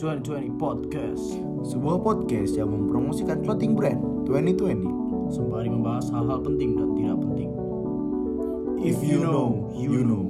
[0.00, 7.20] 2020 Podcast Sebuah podcast yang mempromosikan clothing brand 2020 Sembari membahas hal-hal penting dan tidak
[7.20, 7.50] penting
[8.80, 10.24] If you know, you know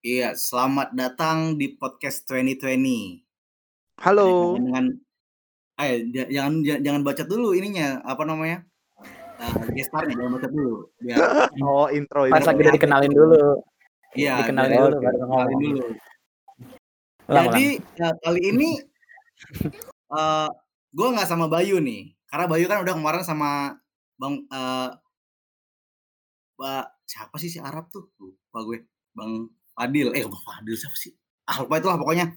[0.00, 3.26] Iya, selamat datang di podcast 2020.
[3.98, 4.54] Halo.
[4.54, 4.94] Dengan
[5.82, 8.62] ayo j- jangan jangan baca dulu ininya, apa namanya?
[9.42, 10.94] Uh, gestarnya jangan baca dulu.
[11.02, 11.18] Biar
[11.66, 12.54] Oh, intro Pas intro.
[12.54, 13.66] lagi dikenalin dulu.
[14.14, 15.48] Iya, dikenalin biar- dulu, baru ngomong.
[15.58, 15.84] dulu.
[17.26, 17.66] Ulang, Jadi
[17.98, 18.68] ya, kali ini
[20.14, 20.48] uh,
[20.94, 23.74] gue nggak sama Bayu nih, karena Bayu kan udah kemarin sama
[24.14, 24.94] Bang uh,
[26.56, 28.08] Ba- siapa sih si Arab tuh?
[28.16, 28.78] Lupa gue.
[29.12, 30.14] Bang Fadil.
[30.14, 31.12] Eh, Bang Fadil siapa sih?
[31.44, 32.32] Ah, lupa itulah pokoknya.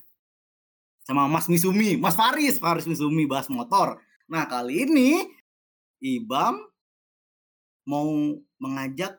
[1.08, 3.98] Sama Mas Misumi, Mas Faris, Faris Misumi bahas motor.
[4.30, 5.26] Nah, kali ini
[6.00, 6.60] Ibam
[7.84, 8.06] mau
[8.60, 9.18] mengajak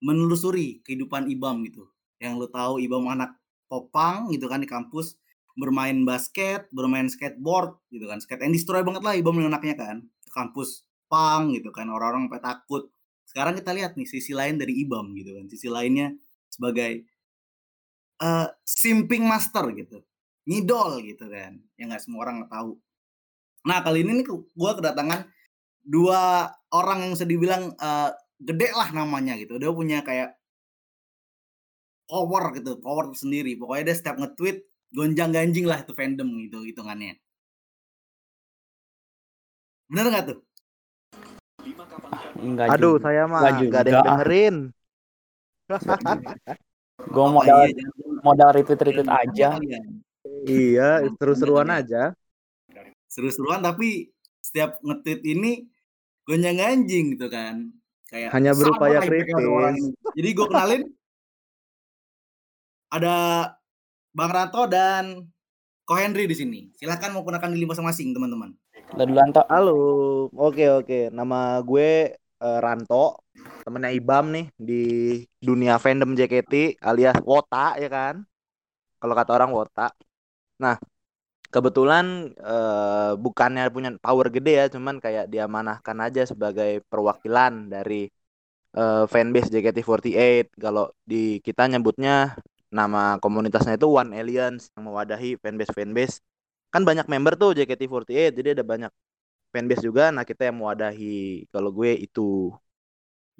[0.00, 1.88] menelusuri kehidupan Ibam gitu.
[2.20, 3.36] Yang lo tahu Ibam anak
[3.70, 5.16] popang gitu kan di kampus
[5.56, 8.18] bermain basket, bermain skateboard gitu kan.
[8.18, 9.96] Skate and destroy banget lah Ibam anaknya kan.
[10.32, 11.88] Kampus pang gitu kan.
[11.92, 12.82] Orang-orang sampai takut.
[13.28, 15.44] Sekarang kita lihat nih sisi lain dari Ibam gitu kan.
[15.52, 16.16] Sisi lainnya
[16.48, 17.04] sebagai
[18.20, 20.02] eh simping master gitu.
[20.48, 21.60] Ngidol gitu kan.
[21.76, 22.80] Yang nggak semua orang tahu.
[23.68, 25.28] Nah, kali ini nih gue kedatangan
[25.84, 29.60] dua orang yang bisa dibilang eh, gede lah namanya gitu.
[29.60, 30.32] Dia punya kayak
[32.08, 33.54] power gitu, power sendiri.
[33.54, 37.14] Pokoknya dia setiap nge-tweet gonjang ganjing lah itu fandom gitu hitungannya.
[39.86, 40.38] Bener nggak tuh?
[42.40, 43.04] Enggak Aduh, juga.
[43.06, 44.08] saya mah Nggak gak ada yang juga.
[44.08, 44.56] dengerin.
[47.00, 47.84] Gue Apa modal iya,
[48.20, 49.48] modal repeat-repeat jangan- aja.
[49.56, 49.84] kalian.
[50.44, 52.02] Iya, seru-seruan Jangan- aja.
[53.08, 55.64] Seru-seruan tapi setiap nge-tweet ini
[56.24, 57.72] gonjang ganjing gitu kan.
[58.10, 59.38] Kayak Hanya berupaya kritis.
[60.18, 60.82] Jadi gue kenalin
[62.90, 63.14] ada
[64.10, 65.30] Bang Ranto dan
[65.86, 66.66] Ko Henry di sini.
[66.74, 68.50] Silahkan mau gunakan diri masing-masing teman-teman.
[69.30, 69.46] Tok.
[69.46, 69.78] Halo.
[70.34, 71.14] Oke, oke.
[71.14, 73.22] Nama gue eh, Ranto,
[73.62, 74.84] temennya Ibam nih di
[75.38, 78.26] dunia fandom JKT alias Wota ya kan.
[78.98, 79.94] Kalau kata orang Wota.
[80.58, 80.74] Nah,
[81.54, 88.06] kebetulan eh, bukannya punya power gede ya, cuman kayak diamanahkan aja sebagai perwakilan dari
[88.78, 90.46] eh, fanbase JKT48.
[90.56, 92.38] Kalau di kita nyebutnya
[92.70, 96.22] nama komunitasnya itu One Alliance yang mewadahi fanbase-fanbase.
[96.70, 98.92] Kan banyak member tuh JKT48, jadi ada banyak
[99.50, 100.14] fanbase juga.
[100.14, 101.50] Nah, kita yang mewadahi.
[101.50, 102.54] Kalau gue itu.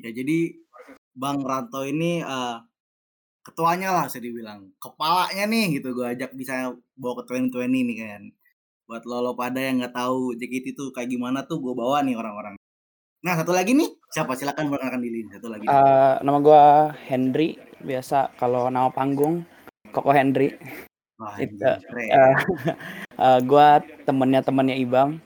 [0.01, 0.57] Ya jadi
[1.15, 2.57] Bang Ranto ini eh,
[3.41, 4.69] ketuanya lah bisa dibilang.
[4.77, 8.23] Kepalanya nih gitu gue ajak bisa bawa ke 2020 nih kan.
[8.91, 12.19] Buat lo, lo pada yang nggak tahu JKT itu kayak gimana tuh gue bawa nih
[12.19, 12.59] orang-orang.
[13.21, 15.69] Nah satu lagi nih siapa silakan perkenalkan diri satu lagi.
[15.69, 16.65] Eh, nama gue
[17.09, 17.57] Henry.
[17.81, 19.45] Biasa kalau nama panggung
[19.89, 20.53] Koko Henry.
[21.21, 21.61] Wah, itu.
[21.61, 23.69] Eh, eh, gue
[24.09, 25.21] temennya temennya Ibam.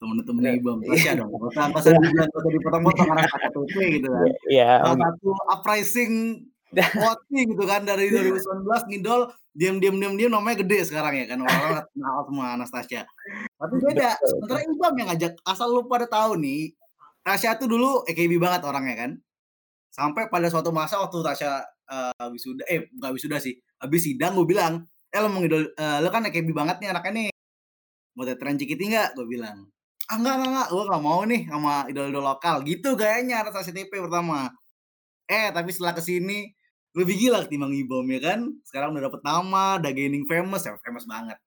[0.00, 1.28] temen-temennya Ibam Tasya dong.
[1.28, 4.32] Gak usah, gak usah dibilang, gak usah dipotong-potong karena kata tutle gitu kan.
[4.48, 4.70] Iya.
[4.80, 6.12] Salah satu uprising
[6.70, 11.42] Wati gitu kan dari 2019 ngidol diam diam diam diam namanya gede sekarang ya kan
[11.42, 13.02] orang-orang kenal semua Anastasia.
[13.58, 16.70] Tapi beda, sementara Ibam yang ngajak asal lu pada tahu nih,
[17.26, 19.10] Tasya tuh dulu EKB banget orangnya kan.
[19.90, 21.52] Sampai pada suatu masa waktu Tasya
[21.90, 25.98] eh, wisuda eh enggak wisuda sih, habis sidang gue bilang, "Eh lo mau ngidol eh,
[25.98, 27.28] lo kan EKB banget nih anaknya nih.
[28.14, 29.66] Mau teteran Cikiti enggak?" Gue bilang.
[30.06, 32.56] Ah enggak enggak enggak, gue enggak mau nih sama idol-idol lokal.
[32.62, 34.50] Gitu kayaknya Anastasia TP pertama.
[35.26, 36.50] Eh tapi setelah ke sini
[36.90, 38.40] lebih gila ketimbang Ibom ya kan.
[38.66, 41.38] Sekarang udah dapet nama, udah gaining famous, ya famous banget.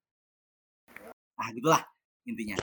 [1.35, 1.81] Nah gitulah
[2.23, 2.55] intinya.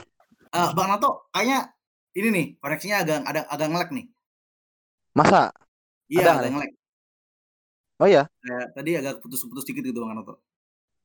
[0.51, 1.69] Eh Bang Nato, kayaknya
[2.17, 4.05] ini nih koneksinya agak ada agak ngelek nih.
[5.15, 5.51] Masa?
[6.11, 6.71] Iya, Ada agak ngelek?
[8.01, 8.25] Oh ya,
[8.73, 10.41] tadi agak putus-putus dikit gitu Bang Nato.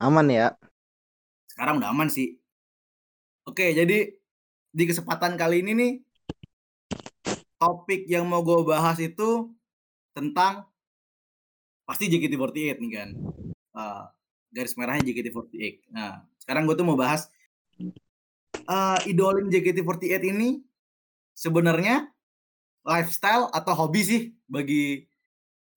[0.01, 0.53] aman ya.
[1.53, 2.37] Sekarang udah aman sih.
[3.49, 4.13] Oke, jadi
[4.77, 5.93] di kesempatan kali ini nih
[7.57, 9.53] topik yang mau gue bahas itu
[10.13, 10.69] tentang
[11.87, 13.09] pasti JKT48 nih kan.
[13.77, 14.05] Eh,
[14.51, 15.95] garis merahnya JKT48.
[15.95, 17.31] Nah, sekarang gue tuh mau bahas
[18.67, 20.59] eh idolin JKT48 ini
[21.37, 22.11] sebenarnya
[22.83, 25.05] lifestyle atau hobi sih bagi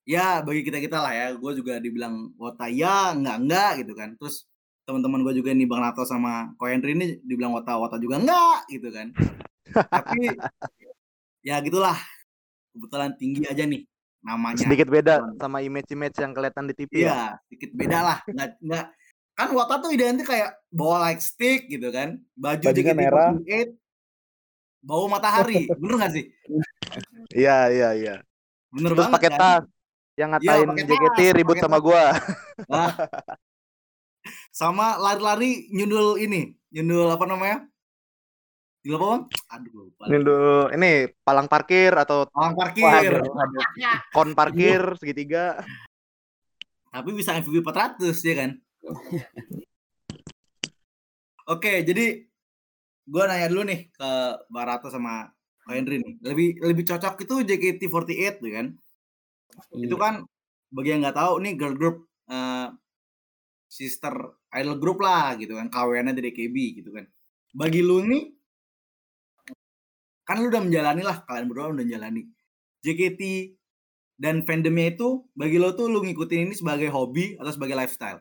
[0.07, 1.27] ya bagi kita kita lah ya.
[1.37, 4.09] Gue juga dibilang wota ya enggak enggak gitu kan.
[4.17, 4.49] Terus
[4.87, 8.59] teman-teman gue juga nih Bang Nato sama Ko Henry ini dibilang wota wota juga enggak
[8.71, 9.13] gitu kan.
[9.69, 10.33] Tapi
[11.47, 11.97] ya gitulah
[12.73, 13.88] kebetulan tinggi aja nih
[14.19, 14.63] namanya.
[14.63, 17.03] Sedikit beda sama image-image yang kelihatan di TV ya.
[17.03, 18.17] Iya, sedikit beda lah.
[18.27, 18.85] Nggak, nggak,
[19.39, 22.19] kan Wata tuh identik kayak bawa light stick gitu kan.
[22.35, 23.31] Baju Bajunya merah.
[23.39, 23.67] JKT48,
[24.83, 25.67] bau matahari.
[25.71, 26.25] Bener gak sih?
[27.31, 28.15] Iya, iya, iya.
[28.69, 29.39] Bener Terus banget pakai kan?
[29.39, 29.63] tas.
[30.19, 31.83] Yang Iya, ngatain pakai JKT tas, ribut sama tas.
[31.87, 32.03] gua.
[32.67, 32.91] Nah,
[34.51, 37.63] sama lari-lari nyundul ini, nyundul apa namanya?
[38.89, 39.21] Apa bang?
[39.53, 40.03] Aduh, lupa.
[40.09, 40.91] Nyundul ini
[41.21, 42.85] palang parkir atau Orang parkir.
[43.21, 43.65] Waduh, waduh.
[44.09, 45.61] kon parkir segitiga.
[46.89, 48.51] Tapi bisa MVP 400 ya kan?
[51.45, 52.25] Oke, jadi
[53.05, 54.09] gua nanya dulu nih ke
[54.49, 55.29] Bang Rato sama
[55.69, 56.13] Henry nih.
[56.21, 58.67] Lebih lebih cocok itu JKT48 tuh kan?
[59.77, 60.01] Itu Iya.
[60.01, 60.13] kan
[60.69, 62.67] bagi yang nggak tahu nih girl group eh,
[63.65, 64.13] sister
[64.49, 65.69] idol group lah gitu kan.
[65.69, 67.05] KWN dari KB gitu kan.
[67.53, 68.33] Bagi lu nih
[70.29, 72.29] kan lu udah menjalani lah kalian berdua udah menjalani
[72.85, 73.21] JKT
[74.19, 78.19] dan fandomnya itu bagi lo tuh lu ngikutin ini sebagai hobi atau sebagai lifestyle?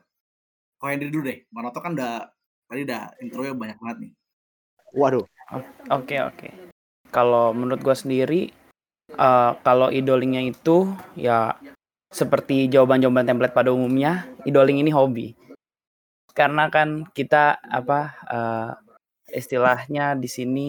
[0.79, 1.43] Ko Henry dulu deh.
[1.51, 2.31] Bang Rato kan udah
[2.71, 4.13] tadi udah intronya banyak banget nih.
[4.95, 5.27] Waduh.
[5.91, 6.49] Oke oke.
[7.11, 8.55] Kalau menurut gua sendiri,
[9.11, 10.87] eh, kalau idolingnya itu
[11.19, 11.59] ya
[12.15, 15.35] seperti jawaban-jawaban template pada umumnya, idoling ini hobi.
[16.31, 18.01] Karena kan kita apa
[18.31, 18.71] eh,
[19.35, 20.69] istilahnya di sini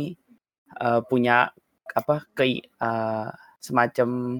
[0.78, 1.50] eh, punya
[1.96, 3.30] apa ke eh,
[3.60, 4.40] semacam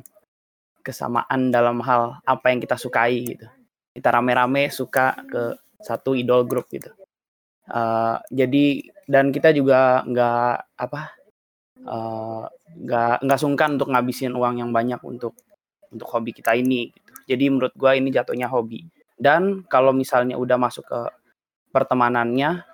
[0.86, 3.48] kesamaan dalam hal apa yang kita sukai gitu.
[3.94, 6.92] Kita rame-rame suka ke satu idol group gitu.
[7.70, 8.66] Eh, jadi
[9.10, 11.02] dan kita juga nggak apa
[12.70, 15.34] nggak nggak sungkan untuk ngabisin uang yang banyak untuk
[15.90, 17.14] untuk hobi kita ini gitu.
[17.30, 18.86] Jadi menurut gua ini jatuhnya hobi.
[19.20, 21.02] Dan kalau misalnya udah masuk ke
[21.74, 22.69] pertemanannya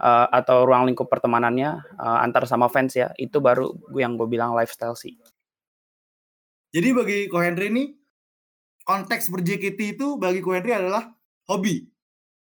[0.00, 1.70] eh, atau ruang lingkup pertemanannya
[2.00, 5.20] eh, antar sama fans ya, itu baru gue yang gue bilang lifestyle sih.
[6.70, 7.84] Jadi bagi Ko Henry ini
[8.86, 11.10] konteks ber-JKT itu bagi Ko Henry adalah
[11.50, 11.84] hobi.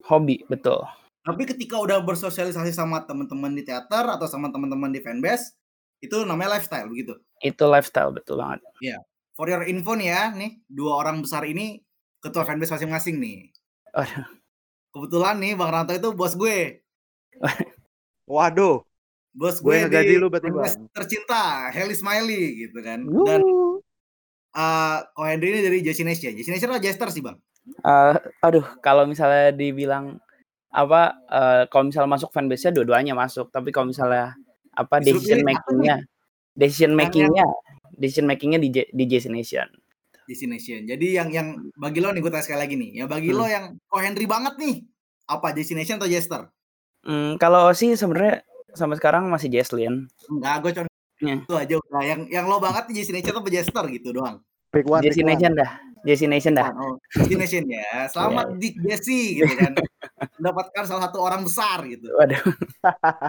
[0.06, 0.86] Hobi, betul.
[1.26, 5.54] Tapi ketika udah bersosialisasi sama teman-teman di teater atau sama teman-teman di fanbase,
[6.00, 7.20] itu namanya lifestyle begitu.
[7.44, 8.64] Itu lifestyle betul banget.
[9.36, 11.84] For your info nih ya, nih dua orang besar ini
[12.24, 13.52] ketua fanbase masing-masing nih.
[13.96, 14.28] Aduh.
[14.90, 16.82] Kebetulan nih Bang Ranto itu bos gue.
[18.30, 18.86] Waduh.
[19.30, 20.90] Bos Gue gue di lu berarti, fanbase Bang.
[20.92, 23.00] tercinta, Heli Smiley gitu kan.
[23.06, 23.78] Dan Wuh.
[24.58, 26.34] eh Ko Henry ini dari Jesse Nation.
[26.34, 27.38] Jesse Nation atau Jester sih Bang?
[27.70, 30.18] Eh, aduh, kalau misalnya dibilang
[30.74, 34.34] apa eh, kalau misalnya masuk fanbase-nya dua-duanya masuk, tapi kalau misalnya
[34.74, 36.02] apa decision making-nya
[36.54, 37.46] decision making-nya
[37.96, 38.70] decision making-nya di
[39.06, 39.70] di.
[40.30, 40.86] Jesse.
[40.86, 43.02] Jadi yang yang bagi lo nih gue tanya sekali lagi nih.
[43.02, 44.86] Ya bagi lo yang Ko Henry banget nih.
[45.30, 46.50] Apa Jesse Nation atau Jester?
[47.02, 50.06] Hmm, kalau sih sebenarnya sampai sekarang masih Jesslyn.
[50.28, 50.88] Enggak, gue cuma
[51.20, 51.36] Ya.
[51.36, 52.00] itu aja udah.
[52.00, 54.40] Yang yang lo banget nih Jesse Nation atau Jester gitu doang.
[54.72, 55.28] Pick one, one.
[55.28, 55.72] Nation dah.
[56.08, 56.72] Jason Nation dah.
[56.72, 58.08] Oh, Jesse Nation ya.
[58.08, 59.76] Selamat Dick Jesse gitu kan.
[60.40, 62.08] Mendapatkan salah satu orang besar gitu.
[62.16, 62.40] Waduh.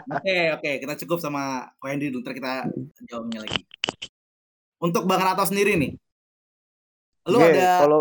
[0.07, 2.71] Oke, oke, kita cukup sama Ko Henry dulu, ntar kita
[3.11, 3.59] jawabnya lagi.
[4.79, 5.91] Untuk Bang Rato sendiri nih.
[7.27, 8.01] Lu Oke, ada kalau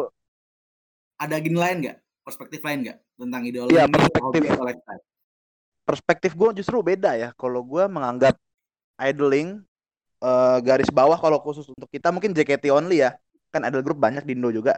[1.18, 1.98] ada gini lain nggak?
[2.22, 4.22] Perspektif lain nggak tentang ideologi Iya, ini, perspektif.
[4.22, 5.02] hobi atau lifestyle?
[5.90, 7.30] Perspektif gue justru beda ya.
[7.42, 8.36] Kalau gue menganggap
[9.10, 9.50] idling
[10.28, 13.12] eh, garis bawah kalau khusus untuk kita mungkin JKT only ya.
[13.54, 14.74] Kan idol group banyak di Indo juga.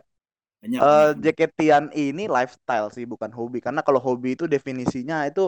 [0.63, 0.83] Banyak.
[0.85, 1.15] Eh banyak.
[1.23, 5.41] JKT-an ini lifestyle sih bukan hobi karena kalau hobi itu definisinya itu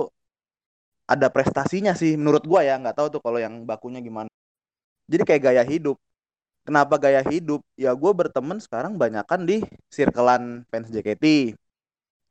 [1.14, 4.30] ada prestasinya sih menurut gua ya nggak tahu tuh kalau yang bakunya gimana
[5.12, 5.98] jadi kayak gaya hidup
[6.68, 9.58] kenapa gaya hidup ya gue berteman sekarang banyakan di
[9.92, 11.26] circlean fans JKT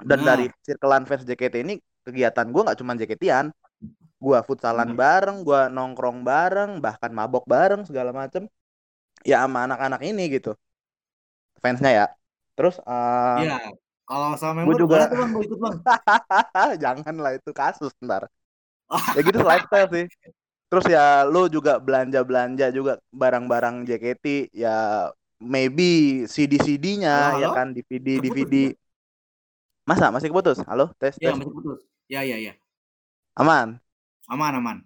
[0.08, 0.34] dan Nah.
[0.34, 3.46] dari circlean fans JKT ini kegiatan gua nggak cuma JKT-an
[4.18, 4.98] gua futsalan Hmm.
[4.98, 8.46] bareng gua nongkrong bareng bahkan mabok bareng segala macem
[9.22, 10.54] ya sama anak-anak ini gitu
[11.58, 12.06] fansnya ya
[12.54, 13.58] terus eh, Iya.
[14.02, 15.74] Kalau sama member juga- boleh Bang, ikut Bang.
[16.84, 18.28] Jangan lah itu kasus ntar.
[19.16, 20.04] Ya gitu lifestyle sih.
[20.68, 28.20] Terus ya lu juga belanja-belanja juga barang-barang JKT ya maybe CD-CD-nya Halo, ya kan DVD
[28.20, 28.54] DVD.
[29.86, 30.60] Masa masih keputus?
[30.66, 31.40] Halo, tes Iya, tes.
[31.40, 31.80] masih putus.
[32.12, 32.52] Ya, ya, ya.
[33.40, 33.80] Aman.
[34.28, 34.76] Aman, aman.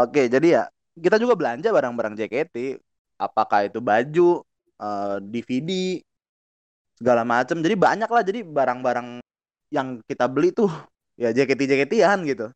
[0.00, 0.62] Oke, jadi ya
[0.96, 2.80] kita juga belanja barang-barang JKT.
[3.20, 4.40] Apakah itu baju,
[4.80, 5.70] eh, DVD,
[6.96, 7.60] segala macam.
[7.60, 8.22] Jadi banyak lah.
[8.24, 9.20] Jadi barang-barang
[9.68, 10.72] yang kita beli tuh
[11.20, 12.48] ya JKT JKT-an gitu.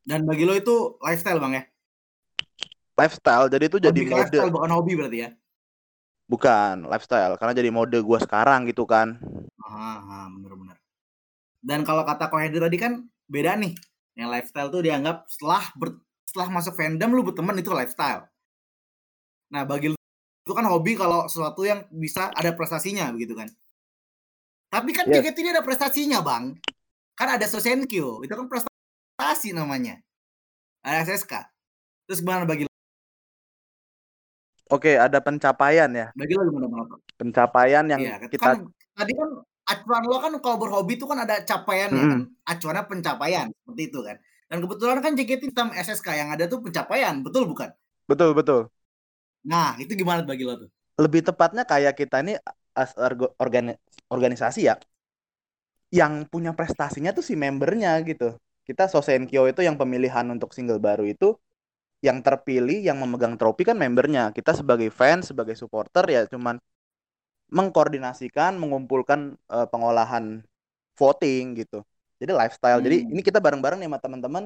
[0.00, 1.62] Dan bagi lo itu lifestyle Bang ya?
[2.96, 3.52] Lifestyle.
[3.52, 4.24] Jadi itu jadi Lebih ke mode.
[4.24, 5.30] lifestyle bukan hobi berarti ya?
[6.24, 9.20] Bukan lifestyle karena jadi mode gua sekarang gitu kan.
[9.60, 10.85] Ah, bener-bener.
[11.66, 13.74] Dan kalau kata Ko Henry tadi kan beda nih.
[14.14, 18.30] Yang lifestyle tuh dianggap setelah ber- setelah masuk fandom lu berteman itu lifestyle.
[19.50, 19.98] Nah, bagi lu
[20.46, 23.50] itu kan hobi kalau sesuatu yang bisa ada prestasinya begitu kan.
[24.70, 25.26] Tapi kan Yes.
[25.26, 26.54] JKT ini ada prestasinya, Bang.
[27.18, 29.98] Kan ada Sosenkyo, itu kan prestasi namanya.
[30.86, 31.32] Ada SSK.
[32.06, 32.72] Terus gimana bagi lu?
[34.70, 36.14] Oke, ada pencapaian ya.
[36.14, 37.02] Bagi lu gimana Bang?
[37.18, 39.30] Pencapaian yang Iya, kita kan tadi kan
[39.72, 43.98] acuan lo kan kalau berhobi itu kan ada capaian ya kan, acuannya pencapaian seperti itu
[44.06, 44.16] kan.
[44.46, 47.70] Dan kebetulan kan JKT sistem SSK yang ada tuh pencapaian, betul bukan?
[48.06, 48.70] Betul, betul.
[49.50, 50.70] Nah, itu gimana bagi lo tuh?
[50.96, 52.32] Lebih tepatnya kayak kita ini
[52.76, 53.80] as orga- organi-
[54.12, 54.74] organisasi ya
[55.94, 58.34] yang punya prestasinya tuh si membernya gitu.
[58.66, 61.38] Kita Sosenkyo itu yang pemilihan untuk single baru itu
[62.04, 64.30] yang terpilih yang memegang trofi kan membernya.
[64.34, 66.58] Kita sebagai fans, sebagai supporter ya cuman
[67.52, 70.42] mengkoordinasikan, mengumpulkan eh, pengolahan
[70.98, 71.84] voting gitu.
[72.20, 72.80] Jadi lifestyle.
[72.84, 73.12] Jadi Hmm.
[73.12, 74.44] ini kita bareng-bareng nih sama teman-teman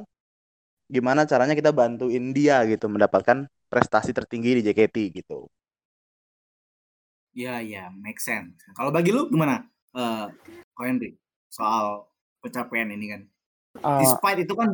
[0.90, 5.46] gimana caranya kita bantuin dia gitu mendapatkan prestasi tertinggi di JKT gitu.
[7.38, 8.58] Iya, iya, make sense.
[8.76, 9.54] Kalau bagi lu gimana?
[9.94, 10.24] Eh,
[10.74, 11.08] Ko Henry,
[11.56, 11.84] soal
[12.42, 13.22] pencapaian ini kan.
[13.74, 14.70] Eh, Despite itu kan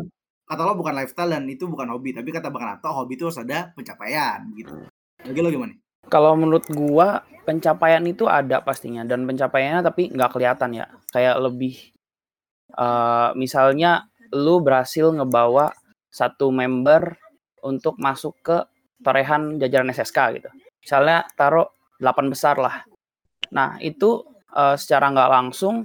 [0.49, 3.41] kata lo bukan lifestyle dan itu bukan hobi, tapi kata Bang Rato hobi itu harus
[3.45, 4.75] ada pencapaian gitu.
[5.27, 5.75] Bagi lo gimana?
[6.11, 10.87] Kalau menurut gua pencapaian itu ada pastinya dan pencapaiannya tapi nggak kelihatan ya.
[11.15, 11.75] Kayak lebih
[12.77, 15.71] eh misalnya lu berhasil ngebawa
[16.11, 17.15] satu member
[17.63, 18.59] untuk masuk ke
[19.03, 20.51] torehan jajaran SSK gitu.
[20.81, 21.69] Misalnya taruh
[22.01, 22.87] 8 besar lah.
[23.53, 25.85] Nah, itu eh, secara nggak langsung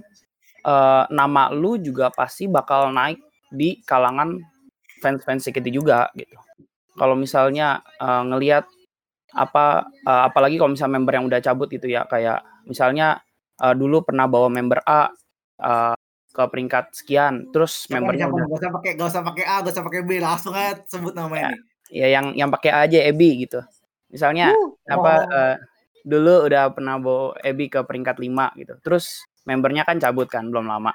[0.66, 3.20] eh, nama lu juga pasti bakal naik
[3.52, 4.40] di kalangan
[5.04, 6.38] fans-fans JKT juga gitu.
[6.96, 8.66] Kalau misalnya eh, ngelihat
[9.32, 13.24] apa eh, apalagi kalau misalnya member yang udah cabut gitu ya kayak misalnya
[13.60, 15.12] eh, dulu pernah bawa member A
[15.62, 15.96] eh,
[16.32, 19.74] ke peringkat sekian terus nih, membernya udah Gak usah pakai gak usah pakai A, gak
[19.76, 21.60] usah pakai B, langsung aja sebut namanya nih.
[21.92, 23.60] ya yang yang pakai A aja Ebi gitu
[24.12, 24.56] misalnya
[24.88, 25.36] apa oh.
[25.36, 25.56] eh,
[26.08, 30.68] dulu udah pernah bawa Ebi ke peringkat 5 gitu terus membernya kan cabut kan belum
[30.68, 30.92] lama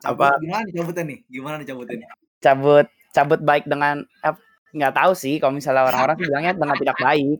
[0.00, 1.18] Cabut, apa- gimana dicabutnya nih?
[1.28, 2.08] Gimana dicabutnya nih?
[2.40, 4.36] cabut cabut baik dengan eh,
[4.74, 7.38] nggak tahu sih kalau misalnya orang-orang sih bilangnya dengan tidak baik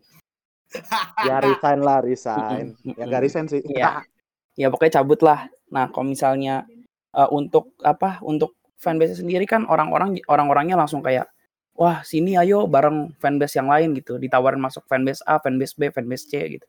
[1.26, 2.78] Ya resign lah, resign.
[2.94, 3.58] Ya nggak resign sih.
[3.66, 4.06] Iya.
[4.54, 6.62] ya pokoknya cabut lah nah kalau misalnya
[7.10, 11.26] eh, untuk apa untuk fanbase sendiri kan orang-orang orang-orangnya langsung kayak
[11.74, 16.26] wah sini ayo bareng fanbase yang lain gitu ditawarin masuk fanbase A fanbase B fanbase
[16.30, 16.66] C gitu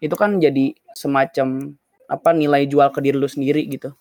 [0.00, 1.76] itu kan jadi semacam
[2.08, 3.92] apa nilai jual ke diri lu sendiri gitu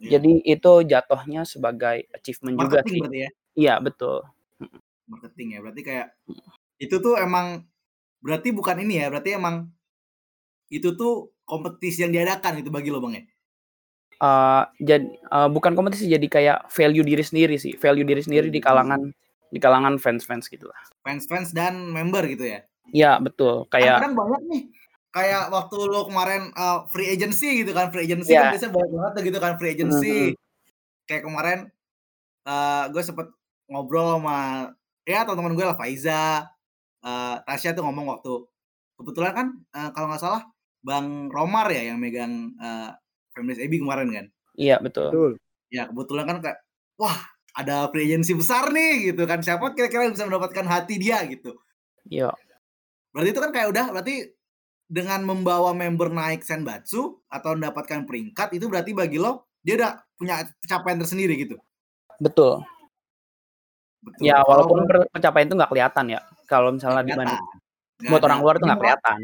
[0.00, 0.16] Iya.
[0.16, 3.30] jadi itu jatuhnya sebagai achievement juga marketing sih berarti ya?
[3.52, 4.24] iya betul
[5.10, 5.60] Marketing ya.
[5.60, 6.06] Berarti kayak
[6.78, 7.66] itu tuh emang
[8.22, 9.68] berarti bukan ini ya, berarti emang
[10.70, 13.26] itu tuh kompetisi yang diadakan itu bagi lo Bang ya?
[14.20, 18.60] Eh, jadi eh, bukan kompetisi jadi kayak value diri sendiri sih value diri sendiri di
[18.60, 19.08] kalangan
[19.50, 22.60] di kalangan fans fans gitu lah Fans-fans dan member gitu ya?
[22.92, 24.62] Iya betul kayak kadang banyak nih
[25.10, 28.46] kayak waktu lo kemarin uh, free agency gitu kan free agency Iya.
[28.46, 30.38] kan biasanya banyak banget tuh gitu kan free agency Mhm.
[31.08, 31.58] kayak kemarin
[32.46, 33.26] uh, gue sempet
[33.72, 34.38] ngobrol sama
[35.10, 36.46] ya teman-teman gue lah Faiza.
[37.00, 38.44] Uh, Tasya tuh ngomong waktu
[39.00, 40.44] kebetulan kan uh, kalau nggak salah
[40.84, 42.92] Bang Romar ya yang megang uh,
[43.32, 44.26] Feminist AB kemarin kan?
[44.54, 45.10] Iya betul.
[45.10, 45.32] Betul.
[45.70, 46.58] ya kebetulan kan kayak
[46.98, 47.14] wah
[47.54, 49.40] ada free agency besar nih gitu kan.
[49.40, 51.56] Siapa kira-kira bisa mendapatkan hati dia gitu.
[52.06, 52.30] Iya.
[53.10, 54.14] Berarti itu kan kayak udah berarti
[54.90, 60.42] dengan membawa member naik Senbatsu atau mendapatkan peringkat itu berarti bagi lo dia udah punya
[60.58, 61.56] pencapaian tersendiri gitu.
[62.20, 62.60] betul
[64.00, 64.22] Betul.
[64.24, 67.58] ya Kalau walaupun per- pencapaian itu nggak kelihatan ya kalau misalnya dibanding kelihatan.
[68.00, 68.26] Nggak buat ada.
[68.26, 69.18] orang luar tuh Ini nggak kelihatan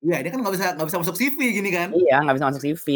[0.00, 1.88] Iya, dia kan nggak bisa nggak bisa masuk CV gini kan.
[1.92, 2.86] iya nggak bisa masuk CV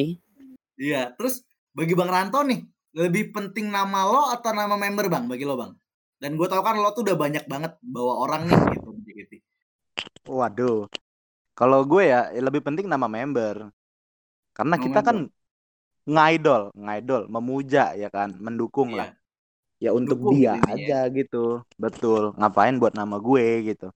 [0.75, 1.03] Iya.
[1.15, 1.35] Terus
[1.71, 2.63] bagi Bang Ranto nih
[2.95, 5.75] lebih penting nama lo atau nama member bang bagi lo bang?
[6.17, 9.33] Dan gue tau kan lo tuh udah banyak banget bawa orang nih gitu JKT.
[10.25, 10.87] Waduh.
[11.53, 13.69] Kalau gue ya lebih penting nama member.
[14.51, 15.17] Karena Nama kita kan
[16.05, 18.99] ngaidol, ngaidol, memuja ya kan, mendukung Iya.
[18.99, 19.09] lah.
[19.83, 21.61] Ya untuk Dukung dia intinya aja gitu.
[21.77, 22.33] Betul.
[22.39, 23.89] Ngapain buat nama gue gitu.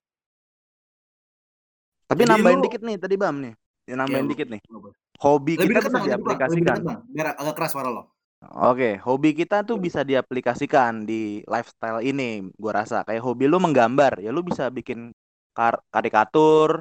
[2.09, 3.53] Tapi Jadi nambahin lu- dikit nih tadi Bam nih.
[3.89, 4.61] Ya, nambahin Iya, dikit nih.
[4.69, 5.99] Lebih Hobi kita bisa lebih bang.
[5.99, 6.77] lebih diaplikasikan.
[7.09, 8.03] Biar agak keras suara lo.
[8.39, 13.03] Oke, hobi kita tuh bisa diaplikasikan di lifestyle ini, gua rasa.
[13.03, 15.11] Kayak hobi lu menggambar, ya lu bisa bikin
[15.51, 16.79] kar- karikatur,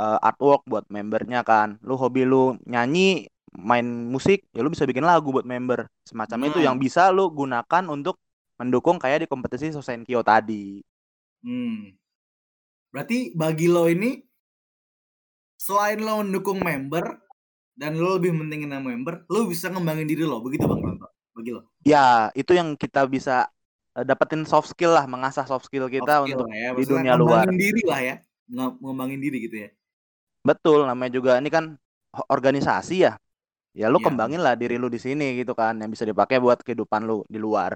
[0.00, 1.76] eh, artwork buat membernya kan.
[1.84, 5.86] Lu hobi lu nyanyi, main musik, ya lu bisa bikin lagu buat member.
[6.06, 6.64] Semacam itu Nah.
[6.70, 8.18] yang bisa lu gunakan untuk
[8.60, 10.80] mendukung kayak di kompetisi Sosenkyo tadi.
[11.42, 11.96] Hmm.
[12.92, 14.18] Berarti bagi lo ini
[15.60, 17.20] selain lo mendukung member
[17.76, 21.08] dan lo lebih mentingin nama member, lo bisa ngembangin diri lo, begitu Bang Ronto?
[21.32, 21.70] Bagi lo.
[21.86, 23.48] Ya, itu yang kita bisa
[23.96, 27.14] eh, dapetin soft skill lah, mengasah soft skill kita Soft skill untuk ya, di dunia
[27.16, 27.48] luar.
[27.48, 28.14] ngembangin diri lah ya.
[28.50, 29.68] Nge- Ngembangin diri gitu ya.
[30.44, 31.76] Betul, namanya juga ini kan
[32.28, 33.12] organisasi ya.
[33.74, 34.06] Ya lu Iya.
[34.06, 37.38] kembangin lah diri lu di sini gitu kan, yang bisa dipakai buat kehidupan lu di
[37.38, 37.72] luar.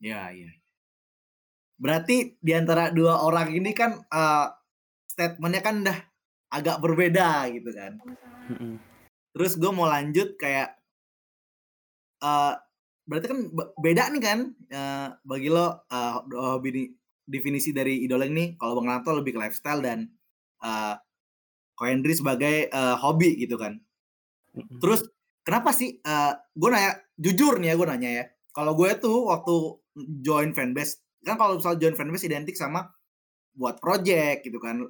[0.00, 0.50] Ya, iya.
[1.78, 4.46] Berarti di antara dua orang ini kan eh,
[5.10, 5.98] statementnya kan udah
[6.54, 7.98] agak berbeda gitu kan.
[9.34, 10.68] Terus gue mau lanjut kayak
[12.24, 12.52] eh
[13.08, 14.38] berarti kan be- beda nih kan
[14.72, 16.12] eh, bagi lo eh,
[16.54, 16.82] hobi ini
[17.24, 19.98] definisi dari idola ini kalau bang Ranto lebih ke lifestyle dan
[20.64, 20.94] eh
[21.78, 23.74] Ko Hendry sebagai eh, hobi gitu kan
[24.54, 25.00] Terus
[25.42, 28.24] kenapa sih eh gue nanya jujur nih ya gue nanya ya.
[28.54, 29.54] Kalau gue tuh waktu
[30.22, 32.86] join fanbase kan kalau misal join fanbase identik sama
[33.56, 34.82] buat project gitu kan.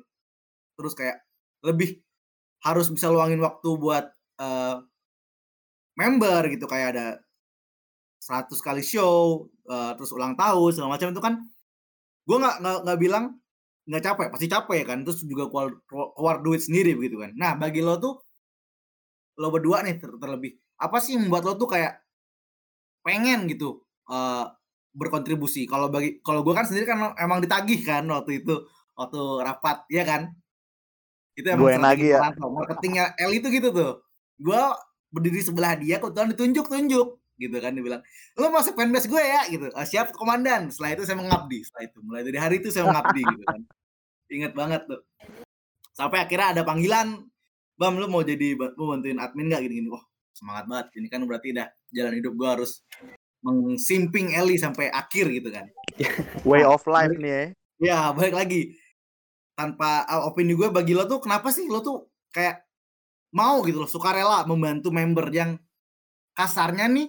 [0.76, 1.25] Terus kayak
[1.64, 2.00] lebih
[2.64, 4.06] harus bisa luangin waktu buat
[4.40, 4.76] eh,
[5.99, 6.66] member gitu.
[6.68, 7.06] Kayak ada
[8.21, 11.35] 100 kali show eh, terus ulang tahun segala macam itu kan
[12.25, 13.25] gue nggak nggak bilang
[13.88, 14.99] nggak capek pasti capek kan.
[15.04, 17.33] Terus juga keluar, keluar duit sendiri begitu kan.
[17.37, 18.25] Nah bagi lo tuh
[19.34, 22.02] lo berdua nih ter- terlebih apa sih yang membuat lo tuh kayak
[23.04, 24.44] pengen gitu eh,
[24.94, 25.66] berkontribusi?
[25.66, 28.64] Kalau bagi kalau gue kan sendiri kan emang ditagih kan waktu itu
[28.94, 30.30] waktu rapat ya kan?
[31.34, 32.20] Itu emang Gue yang nagih ya.
[32.30, 33.92] Marketingnya Eli itu gitu tuh.
[34.38, 34.60] Gue
[35.10, 38.02] berdiri sebelah dia kebetulan ditunjuk tunjuk gitu kan dia bilang
[38.38, 39.66] lo masuk fanbase gue ya gitu.
[39.74, 40.70] "Ah, siap komandan.
[40.70, 43.60] Setelah itu saya mengabdi setelah itu mulai dari hari itu saya mengabdi gitu kan.
[44.30, 45.02] Ingat banget tuh.
[45.94, 47.26] Sampai akhirnya ada panggilan
[47.75, 50.04] bam lu mau jadi mau bantuin admin gak gini gini wah
[50.35, 50.87] semangat banget.
[50.99, 52.83] Ini kan berarti udah jalan hidup gue harus
[53.40, 55.71] mengsimping Eli sampai akhir gitu kan.
[56.49, 57.45] Way of life nih ya.
[57.78, 58.75] ya balik lagi.
[59.54, 61.71] Tanpa uh, opini gue bagi lo tuh kenapa sih?
[61.71, 62.66] Lo tuh kayak
[63.35, 65.54] mau gitu loh sukarela membantu member yang
[66.35, 67.09] kasarnya nih.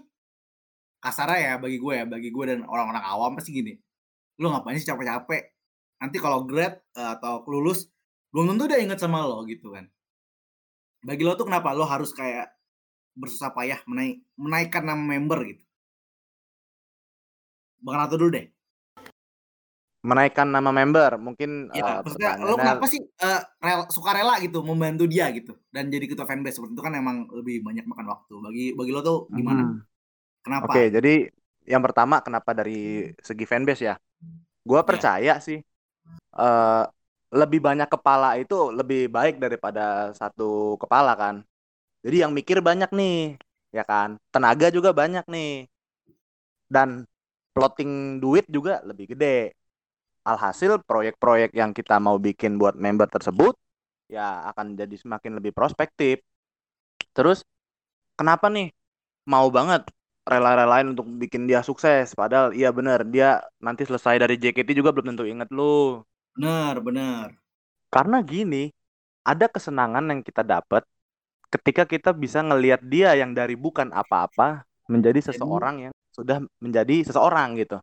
[1.02, 3.74] Kasarnya ya bagi gue ya bagi gue dan orang-orang awam pasti gini.
[4.38, 5.44] Lo ngapain sih capek-capek?
[5.98, 7.90] Nanti kalau grad uh, atau lulus
[8.36, 9.88] belum tentu dia inget sama lo gitu kan
[11.06, 12.50] bagi lo tuh kenapa lo harus kayak
[13.14, 15.64] bersusah payah menaik menaikkan nama member gitu
[17.86, 18.50] Bang Rato dulu deh
[20.06, 24.62] Menaikkan nama member, mungkin Ya, eh, maksudnya lo kenapa sih eh, rel, suka rela gitu
[24.62, 28.34] membantu dia gitu dan jadi ketua fanbase seperti itu kan emang lebih banyak makan waktu.
[28.38, 29.66] Bagi bagi lo tuh gimana?
[29.66, 29.82] Hmm.
[30.46, 30.70] Kenapa?
[30.70, 31.26] Oke, jadi
[31.66, 33.98] yang pertama kenapa dari segi fanbase ya?
[34.62, 35.58] Gua percaya sih
[36.38, 36.84] eh
[37.36, 41.36] lebih banyak kepala itu lebih baik daripada satu kepala kan.
[42.06, 43.36] Jadi yang mikir banyak nih,
[43.76, 44.16] ya kan?
[44.34, 45.68] Tenaga juga banyak nih.
[46.72, 46.90] Dan
[47.56, 49.54] plotting duit juga lebih gede.
[50.26, 53.54] Alhasil proyek-proyek yang kita mau bikin buat member tersebut
[54.10, 56.22] ya akan jadi semakin lebih prospektif.
[57.16, 57.46] Terus
[58.20, 58.74] kenapa nih
[59.30, 59.86] mau banget
[60.26, 65.14] rela-relain untuk bikin dia sukses padahal iya bener dia nanti selesai dari JKT juga belum
[65.14, 66.02] tentu inget lu
[66.36, 67.28] Bener, bener.
[67.90, 68.70] karena gini
[69.26, 70.84] ada kesenangan yang kita dapat
[71.54, 76.96] ketika kita bisa ngelihat dia yang dari bukan apa-apa menjadi Jadi- seseorang yang sudah menjadi
[77.08, 77.78] seseorang gitu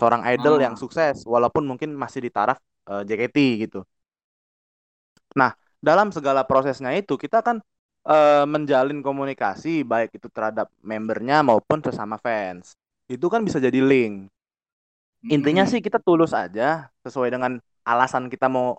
[0.00, 0.62] seorang idol Ah.
[0.70, 2.58] yang sukses walaupun mungkin masih di taraf
[2.88, 3.36] eh, JKT
[3.68, 3.80] gitu
[5.36, 7.60] nah dalam segala prosesnya itu kita kan
[8.08, 12.74] eh, menjalin komunikasi baik itu terhadap membernya maupun sesama fans
[13.06, 14.28] itu kan bisa jadi link
[15.28, 15.72] intinya Mm-mm.
[15.72, 18.78] sih kita tulus aja sesuai dengan alasan kita mau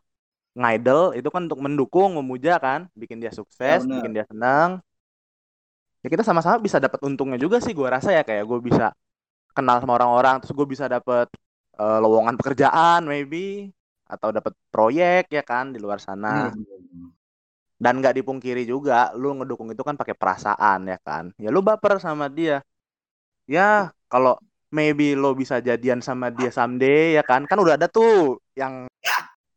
[0.52, 4.04] ngidol itu kan untuk mendukung memuja kan bikin dia sukses benar.
[4.04, 4.70] bikin dia senang
[6.04, 8.92] ya kita sama-sama bisa dapat untungnya juga sih gua rasa ya kayak gue bisa
[9.56, 11.28] kenal sama orang-orang terus gue bisa dapat
[11.80, 13.72] eh, lowongan pekerjaan maybe
[14.12, 17.16] atau dapat proyek ya kan di luar sana bener.
[17.80, 21.96] dan nggak dipungkiri juga lu ngedukung itu kan pakai perasaan ya kan ya lu baper
[22.04, 22.60] sama dia
[23.48, 24.36] ya kalau
[24.72, 28.88] maybe lo bisa jadian sama dia someday ya kan kan udah ada tuh yang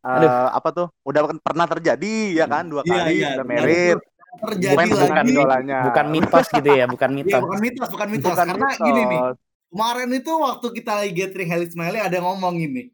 [0.02, 0.28] eh, Aduh.
[0.50, 3.98] apa tuh udah kan pernah terjadi ya kan dua Iya, kali iya, udah merit
[4.34, 5.30] Terjadi bukan bukan lagi.
[5.30, 7.40] idolanya Bukan mitos gitu ya, bukan Iya, mitos.
[7.46, 8.30] bukan mitos, bukan mitos.
[8.34, 9.36] bukan Karena gini nih, mitos.
[9.70, 12.90] kemarin itu waktu kita lagi gathering Heli Smiley ada yang ngomong gini.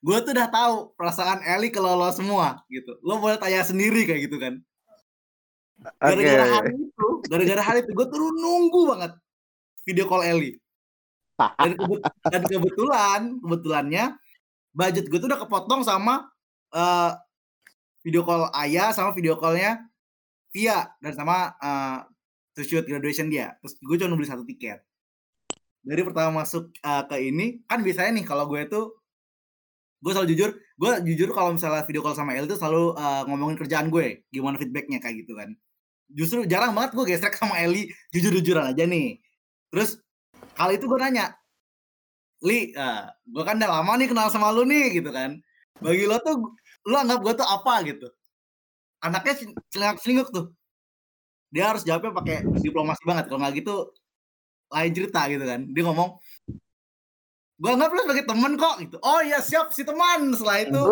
[0.00, 2.96] Gue tuh udah tahu perasaan Eli ke lo semua gitu.
[3.04, 4.64] Lo boleh tanya sendiri kayak gitu kan.
[6.00, 9.12] Gara-gara hari itu, gara-gara hari itu gue tuh nunggu banget
[9.84, 10.56] video call Eli.
[11.34, 14.04] Dan, kebet- dan kebetulan, kebetulannya
[14.74, 16.30] budget gue tuh udah kepotong sama
[16.74, 17.10] eh,
[18.02, 19.82] video call Ayah sama video callnya
[20.54, 21.50] Via dan sama
[22.54, 23.58] to shoot graduation dia.
[23.58, 24.78] Terus gue cuma beli satu tiket.
[25.84, 28.94] Dari pertama masuk eh, ke ini, kan biasanya nih kalau gue tuh
[30.04, 33.56] gue selalu jujur, gue jujur kalau misalnya video call sama Eli tuh selalu eh, ngomongin
[33.58, 35.52] kerjaan gue, gimana feedbacknya kayak gitu kan.
[36.14, 39.18] Justru jarang banget gue gesrek sama Eli, jujur-jujuran aja nih.
[39.74, 40.03] Terus
[40.54, 41.34] kali itu gue nanya,
[42.44, 45.40] Li, uh, gue kan udah lama nih kenal sama lu nih gitu kan.
[45.80, 48.06] Bagi lo tuh, lu anggap gue tuh apa gitu.
[49.00, 49.34] Anaknya
[49.72, 50.52] celingak-celinguk tuh.
[51.48, 53.32] Dia harus jawabnya pakai diplomasi banget.
[53.32, 53.88] Kalau nggak gitu,
[54.68, 55.60] lain cerita gitu kan.
[55.72, 56.20] Dia ngomong,
[57.54, 58.96] gue anggap lu sebagai temen kok gitu.
[59.00, 60.36] Oh iya siap si teman.
[60.36, 60.82] Setelah itu,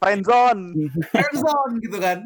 [0.00, 0.62] friendzone
[1.12, 2.24] friendzone gitu kan.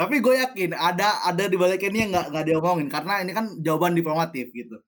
[0.00, 3.52] Tapi gue yakin ada ada di balik ini yang nggak nggak diomongin karena ini kan
[3.60, 4.80] jawaban diplomatif gitu.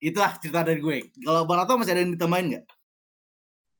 [0.00, 1.12] Itulah cerita dari gue.
[1.20, 2.64] Kalau Bang Rato masih ada yang ditambahin nggak?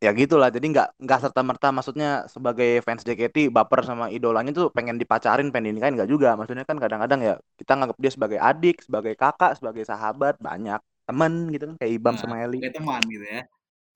[0.05, 4.69] ya gitulah jadi nggak nggak serta merta maksudnya sebagai fans JKT baper sama idolanya tuh
[4.69, 8.85] pengen dipacarin pengen dinikahin nggak juga maksudnya kan kadang-kadang ya kita nganggap dia sebagai adik
[8.85, 10.77] sebagai kakak sebagai sahabat banyak
[11.09, 13.40] temen gitu kan kayak Ibam Nah, sama Eli Kayak teman gitu ya.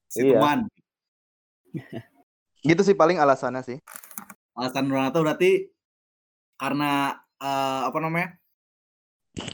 [0.09, 0.33] Si Iya.
[0.41, 0.59] teman.
[2.65, 3.77] gitu sih paling alasannya sih
[4.57, 5.69] Alasan Rato berarti
[6.59, 8.29] karena eh, apa namanya?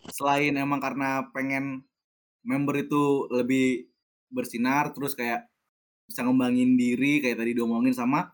[0.10, 1.86] Selain emang karena pengen
[2.42, 3.90] member itu lebih
[4.30, 5.46] bersinar terus kayak
[6.06, 8.30] bisa ngembangin diri kayak tadi diomongin sama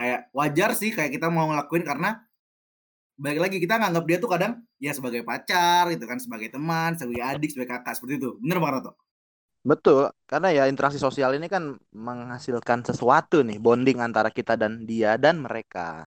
[0.00, 2.16] kayak wajar sih kayak kita mau ngelakuin karena
[3.20, 7.22] balik lagi kita nganggap dia tuh kadang ya sebagai pacar gitu kan sebagai teman sebagai
[7.22, 8.30] adik sebagai kakak seperti itu.
[8.40, 8.92] Bener bang Rato
[9.62, 15.14] betul karena ya interaksi sosial ini kan menghasilkan sesuatu nih bonding antara kita dan dia
[15.20, 16.02] dan mereka.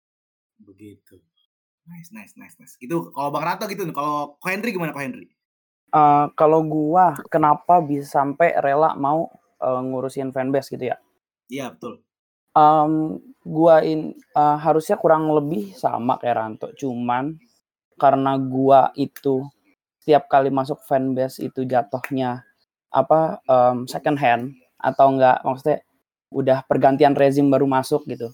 [0.61, 1.19] Begitu
[1.91, 2.75] nice nice nice nice.
[2.79, 5.27] Itu kalau bang Rato gitu kalau Ko Henry gimana Ko Henry?
[5.91, 9.27] Eh, kalau gua kenapa bisa sampai rela mau
[9.59, 10.97] eh, ngurusin fanbase gitu ya?
[11.51, 11.99] iya betul.
[12.55, 17.35] Em, gua in eh, harusnya kurang lebih sama kayak Ranto, cuman
[17.99, 19.43] karena gua itu
[20.01, 22.47] setiap kali masuk fanbase itu jatuhnya
[22.95, 25.83] apa em, second hand atau enggak maksudnya
[26.31, 28.31] udah pergantian rezim baru masuk gitu.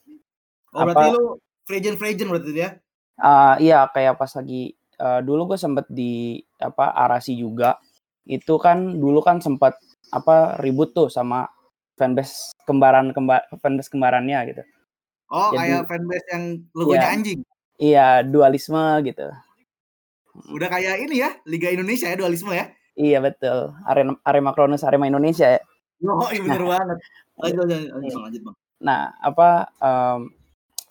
[0.77, 2.71] oh berarti Apa- lu free agent free agent berarti ya
[3.17, 7.81] Ah, iya kayak pas lagi eh, dulu gue sempet di apa Arasi juga.
[8.27, 9.77] Itu kan dulu kan sempat
[10.13, 11.49] apa ribut tuh sama
[11.97, 14.63] fanbase kembaran kembar fanbase kembarannya gitu.
[15.33, 17.13] Oh Jadi- kayak fanbase yang logonya Iya.
[17.13, 17.41] anjing?
[17.77, 19.27] Iya dualisme gitu.
[20.53, 22.69] Udah kayak ini ya Liga Indonesia ya dualisme ya?
[22.97, 23.73] Iya betul.
[23.85, 25.61] Arema Arema Kronus Arema Indonesia ya.
[26.05, 26.99] Oh iya bener banget.
[27.37, 28.57] Lanjut lanjut lanjut, Bang, bang.
[28.81, 29.49] Nah apa
[29.81, 30.21] em,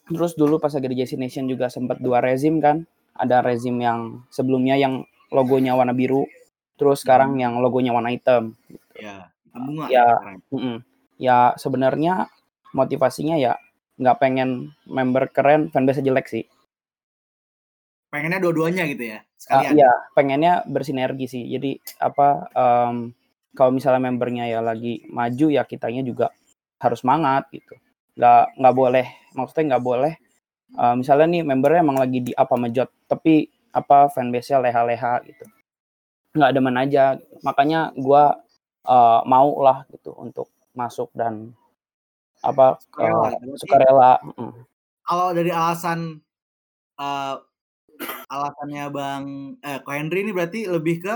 [0.05, 4.21] terus dulu pas lagi di JC Nation juga sempat dua rezim kan ada rezim yang
[4.29, 5.01] sebelumnya yang
[5.33, 6.29] logonya warna biru
[6.75, 8.53] terus sekarang yang logonya warna hitam
[8.93, 10.05] ya bunga Ya.
[10.05, 10.37] sekarang.
[10.51, 10.77] Mm-mm.
[11.15, 12.27] Ya sebenarnya
[12.75, 13.55] motivasinya ya
[13.95, 16.43] nggak pengen member keren fanbase jelek sih.
[18.11, 21.43] pengennya dua-duanya gitu ya Ah, sekalian Iya pengennya bersinergi sih.
[21.45, 23.11] Jadi apa em,
[23.53, 26.31] kalau misalnya membernya ya lagi maju ya kitanya juga
[26.79, 27.75] harus semangat gitu.
[28.15, 30.13] Nggak nggak boleh maksudnya nggak boleh
[30.73, 35.43] eh, misalnya nih membernya emang lagi di apa mejot tapi apa fanbase-nya leha-leha gitu.
[36.31, 37.19] Nggak demen aja.
[37.41, 38.39] Makanya gua
[38.83, 41.51] eh, mau lah gitu untuk masuk dan
[42.39, 43.27] apa Sukarela.
[43.27, 44.11] eh, Berarti- sukarela.
[44.35, 44.53] Mm.
[45.01, 45.99] kalau dari alasan
[46.95, 47.35] eh,
[48.27, 49.23] alasannya bang
[49.59, 51.15] eh Ko Henry ini berarti lebih ke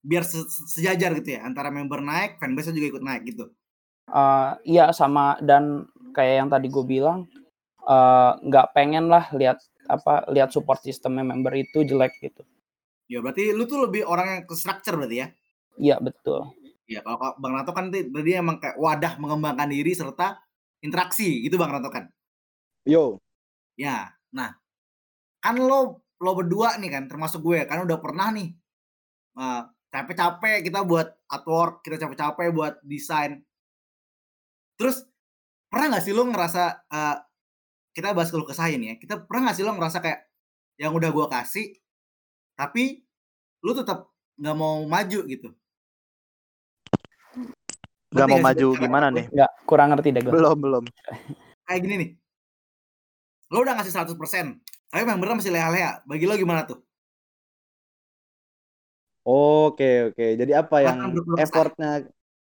[0.00, 3.48] biar se- sejajar gitu ya antara member naik fanbase juga ikut naik gitu
[4.08, 7.28] Eh, iya sama dan kayak yang tadi gue bilang
[7.84, 12.44] eh, nggak pengen lah lihat apa lihat support sistemnya member itu jelek gitu.
[13.08, 15.28] ya berarti lu tuh lebih orang yang ke structure berarti ya
[15.78, 16.52] Iya betul.
[16.90, 20.36] ya kalau kalau bang Rato kan tadi tadi emang kayak wadah mengembangkan diri serta
[20.84, 22.04] interaksi gitu bang Rato kan
[22.84, 23.16] yo
[23.78, 24.58] Ya, nah
[25.38, 28.50] kan lo lo berdua nih kan termasuk gue kan udah pernah nih
[29.38, 33.40] eh, capek-capek kita buat artwork, kita capek-capek buat desain.
[34.76, 35.07] Terus
[35.68, 37.16] pernah nggak sih lo ngerasa eh,
[37.92, 40.20] kita bahas kalau kesah nih ya, kita pernah nggak sih lo ngerasa kayak
[40.78, 41.66] yang udah gue kasih
[42.58, 43.02] tapi
[43.62, 45.48] lu tetap nggak mau maju gitu?
[48.08, 50.32] nggak mau sih maju gimana nih Nggak kurang ngerti deh gue.
[50.32, 50.84] belum belum
[51.68, 52.10] Kayak gini nih.
[53.52, 54.16] Lo udah ngasih 100%,
[54.88, 56.00] tapi membernya masih leha-leha.
[56.08, 56.80] Bagi lo gimana tuh?
[59.28, 60.26] Oke oke.
[60.40, 62.08] Jadi apa yang effortnya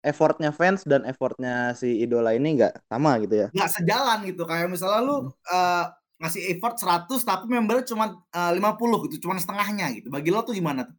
[0.03, 3.49] effortnya fans dan effortnya si idola ini nggak sama gitu ya?
[3.55, 5.85] nggak sejalan gitu kayak misalnya lu eh,
[6.23, 10.55] ngasih effort 100 tapi membernya cuma eh, 50 gitu cuma setengahnya gitu bagi lo tuh
[10.55, 10.99] gimana tuh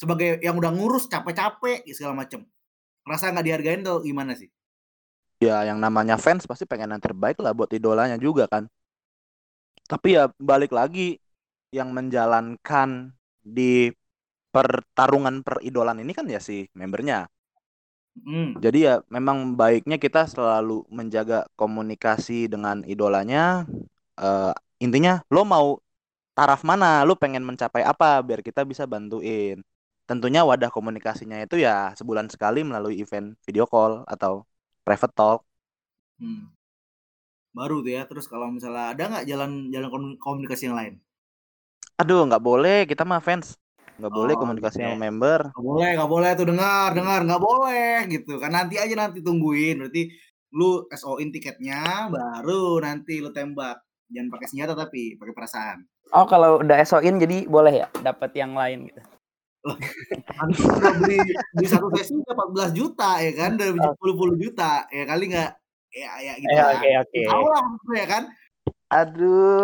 [0.00, 2.42] sebagai yang udah ngurus capek-capek gitu, segala macem
[3.06, 4.50] rasa nggak dihargain tuh gimana sih
[5.40, 8.68] Ya yang namanya fans pasti pengen yang terbaik lah buat idolanya juga kan.
[9.88, 11.16] Tapi ya balik lagi
[11.72, 13.88] yang menjalankan di
[14.52, 17.24] pertarungan peridolan ini kan ya si membernya.
[18.24, 18.60] Hmm.
[18.64, 23.64] Jadi ya memang baiknya kita selalu menjaga komunikasi dengan idolanya.
[24.20, 24.52] Eh,
[24.84, 25.68] intinya lo mau
[26.36, 29.56] taraf mana, lo pengen mencapai apa biar kita bisa bantuin.
[30.08, 34.32] Tentunya wadah komunikasinya itu ya sebulan sekali melalui event video call atau
[34.86, 35.40] private talk.
[36.20, 36.52] Hmm.
[37.58, 40.94] baru tuh ya terus kalau misalnya ada nggak jalan jalan komu- komunikasi yang lain
[42.00, 43.46] Aduh, nggak boleh kita mah fans.
[44.00, 44.84] Nggak boleh Oh, komunikasi oke.
[44.86, 45.40] sama member.
[45.46, 49.76] nggak boleh nggak boleh tuh dengar dengar nggak boleh gitu kan nanti aja nanti tungguin
[49.78, 50.08] berarti
[50.50, 55.78] lu SO-in tiketnya baru nanti lu tembak jangan pakai senjata tapi pakai perasaan.
[56.10, 58.98] Oh kalau udah SO-in jadi boleh ya dapat yang lain gitu.
[59.62, 61.20] Udah beli
[61.52, 63.94] beli satu sesi udah 14 juta ya kan, Oh.
[63.94, 65.50] puluh puluh juta ya kali nggak
[65.92, 66.72] ya ya gitu Eh, lah.
[66.72, 67.20] oke oke.
[67.28, 67.44] Tahu
[67.92, 68.22] ya kan.
[68.88, 69.62] Aduh.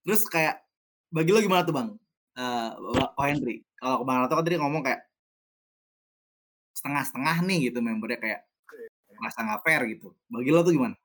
[0.00, 0.62] Terus kayak
[1.10, 1.88] bagi lo gimana tuh bang?
[2.34, 2.68] Eh,
[3.14, 5.06] Pak Henry, kalau Bang Rato kan tadi ngomong kayak
[6.74, 8.40] setengah-setengah nih gitu membernya kayak
[9.14, 10.10] merasa nggak fair gitu.
[10.26, 10.96] Bagi lo tuh gimana?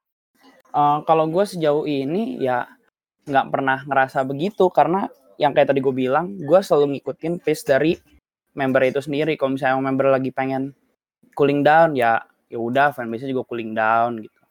[0.73, 2.65] Eh, kalau gue sejauh ini ya
[3.29, 5.05] nggak pernah ngerasa begitu karena
[5.37, 7.93] yang kayak tadi gue bilang gue selalu ngikutin pace dari
[8.57, 10.73] member itu sendiri kalau misalnya member lagi pengen
[11.37, 14.41] cooling down ya ya udah fanbase juga cooling down gitu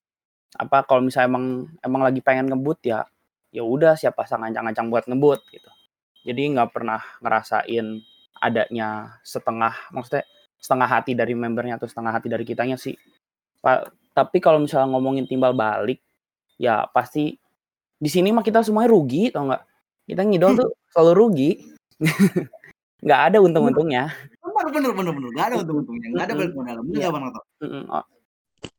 [0.56, 1.46] apa kalau misalnya emang
[1.82, 3.04] emang lagi pengen ngebut ya
[3.52, 5.68] ya udah siapa sang ancang-ancang buat ngebut gitu
[6.22, 8.02] jadi nggak pernah ngerasain
[8.38, 10.22] adanya setengah maksudnya
[10.58, 12.94] setengah hati dari membernya atau setengah hati dari kitanya sih.
[13.62, 16.02] Pak tapi kalau misalnya ngomongin timbal balik
[16.58, 17.38] ya pasti
[17.98, 19.62] di sini mah kita semuanya rugi tau nggak?
[20.10, 21.50] Kita ngidol tuh selalu rugi.
[22.98, 24.10] Nggak ada untung-untungnya.
[24.42, 25.30] Bener bener bener bener.
[25.38, 26.76] Gak ada untung-untungnya, gak ada balik modal.
[26.82, 27.06] Bener Iya.
[27.06, 27.40] gak Bang Rato?
[27.62, 27.84] Mm-mm.
[27.86, 28.04] Oh,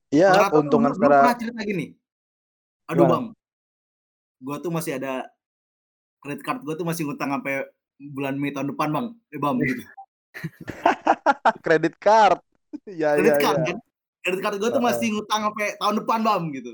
[0.09, 1.85] Iya, dulu secara pernah cerita gini.
[2.89, 3.25] Aduh bang,
[4.41, 5.29] gua tuh masih ada
[6.19, 7.65] kredit card gua tuh masih ngutang sampai
[7.99, 9.07] bulan Mei tahun depan bang.
[9.31, 9.83] Eh bang gitu.
[11.65, 12.39] kredit card.
[12.85, 13.67] Iya, Kredit iya, card iya.
[13.73, 13.77] kan?
[14.21, 16.71] Kredit card gua tuh masih ngutang sampai tahun depan bang gitu.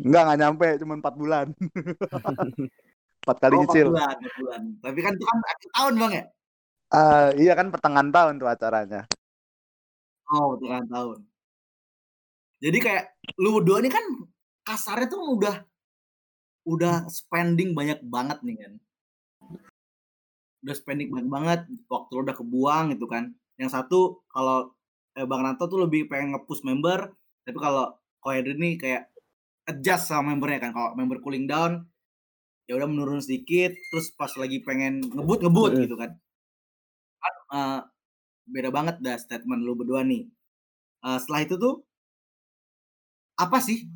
[0.00, 1.46] Enggak, enggak nyampe, cuma 4 bulan.
[3.20, 3.88] 4 kali Oh, empat nyicil.
[3.92, 4.62] bulan, empat bulan.
[4.80, 6.24] Tapi kan itu kan akhir tahun bang ya?
[6.90, 9.00] Ah, iya kan pertengahan tahun tuh acaranya.
[10.30, 11.18] Oh, pertengahan tahun.
[12.60, 13.04] Jadi kayak
[13.40, 14.04] lu berdua ini kan
[14.64, 15.54] kasarnya tuh udah
[16.70, 18.72] udah spending banyak banget nih kan.
[20.62, 23.34] Udah spending banyak banget, waktu lu udah kebuang gitu kan.
[23.58, 24.70] Yang satu kalau
[25.18, 27.10] eh, Bang Ranto tuh lebih pengen nge-push member,
[27.42, 29.08] tapi kalau Koedri ini kayak
[29.66, 30.72] adjust sama membernya kan.
[30.76, 31.88] Kalau member cooling down
[32.70, 35.80] ya udah menurun sedikit, terus pas lagi pengen ngebut ngebut Mm.
[35.90, 36.10] gitu kan.
[37.50, 37.80] Eh,
[38.46, 40.30] beda banget dah statement lu berdua nih.
[41.02, 41.74] Eh, setelah itu tuh
[43.40, 43.88] apa sih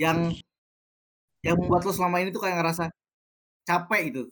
[0.00, 0.32] yang
[1.42, 2.84] yang membuat lo selama ini tuh kayak ngerasa
[3.66, 4.22] capek gitu?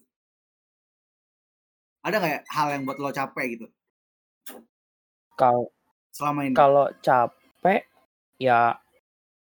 [2.00, 3.66] Ada nggak ya hal yang buat lo capek gitu
[5.40, 5.64] kalau
[6.12, 6.52] selama ini?
[6.52, 7.88] kalau capek
[8.36, 8.76] ya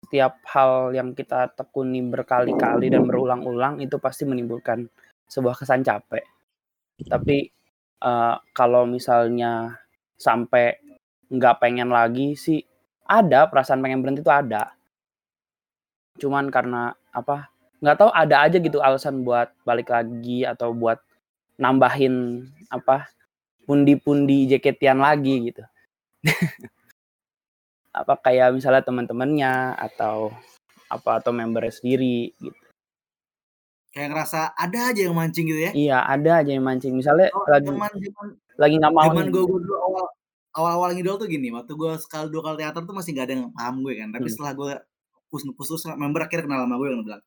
[0.03, 4.85] setiap hal yang kita tekuni berkali-kali dan berulang-ulang itu pasti menimbulkan
[5.31, 6.23] sebuah kesan capek.
[7.09, 7.49] Tapi
[8.03, 9.81] eh, kalau misalnya
[10.19, 10.77] sampai
[11.33, 12.61] nggak pengen lagi sih
[13.09, 14.77] ada perasaan pengen berhenti itu ada.
[16.21, 17.54] Cuman karena apa?
[17.85, 20.97] Nggak tahu ada aja gitu alasan buat balik lagi atau buat
[21.61, 23.05] nambahin apa
[23.69, 25.63] pundi-pundi jaketian lagi gitu
[28.01, 30.33] apa kayak misalnya teman-temannya atau
[30.91, 32.57] apa atau membernya sendiri gitu.
[33.95, 35.71] Kayak ngerasa ada aja yang mancing gitu ya?
[35.71, 36.99] Iya, ada aja yang mancing.
[36.99, 38.27] Misalnya Oh, lagi zaman zaman
[38.59, 40.07] lagi nggak mau zaman gue dulu awal
[40.59, 41.55] awal-awal ngidol tuh gini.
[41.55, 44.09] Waktu gue sekali dua kali teater tuh masih nggak ada yang paham gue kan.
[44.11, 44.33] Tapi Hmm.
[44.35, 44.73] setelah gue
[45.35, 47.23] terus member akhirnya kenal sama gue yang bilang,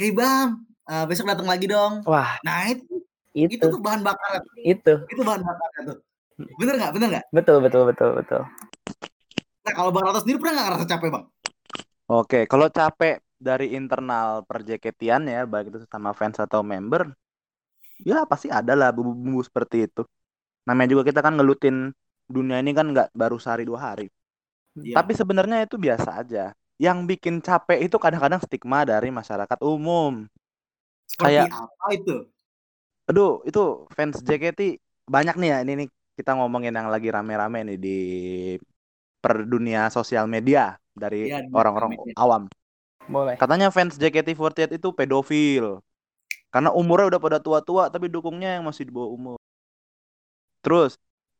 [0.00, 0.56] Hey bang,
[0.88, 2.00] eh, besok datang lagi dong.
[2.08, 3.04] Wah, Nah itu
[3.36, 5.96] itu itu tuh bahan bakar itu itu bahan bakarnya tuh.
[6.56, 6.92] Bener nggak?
[6.96, 7.24] Bener nggak?
[7.36, 8.48] betul betul betul betul.
[9.60, 11.24] Nah kalau Bang Rato sendiri pernah nggak ngerasa capek bang?
[12.08, 17.12] Oke, kalau capek dari internal perjaketian ya, baik itu sama fans atau member,
[18.00, 20.08] ya pasti ada lah bumbu-bumbu seperti itu.
[20.64, 21.92] Namanya juga kita kan ngelutin
[22.24, 24.08] dunia ini kan nggak baru sehari dua hari.
[24.80, 24.96] Iya.
[24.96, 26.56] Tapi sebenarnya itu biasa aja.
[26.80, 30.24] Yang bikin capek itu kadang-kadang stigma dari masyarakat umum.
[31.04, 32.16] Seperti kayak- apa itu?
[33.04, 33.62] Aduh, itu
[33.92, 35.58] fans JKT banyak nih ya.
[35.60, 37.98] Ini nih kita ngomongin yang lagi rame-rame nih di
[39.20, 42.14] per dunia sosial media dari Iya, orang-orang media.
[42.16, 42.48] awam.
[43.04, 43.36] Boleh.
[43.36, 45.84] Katanya fans JKT48 itu pedofil.
[46.48, 49.38] Karena umurnya udah pada tua-tua tapi dukungnya yang masih di bawah umur.
[50.64, 50.96] Terus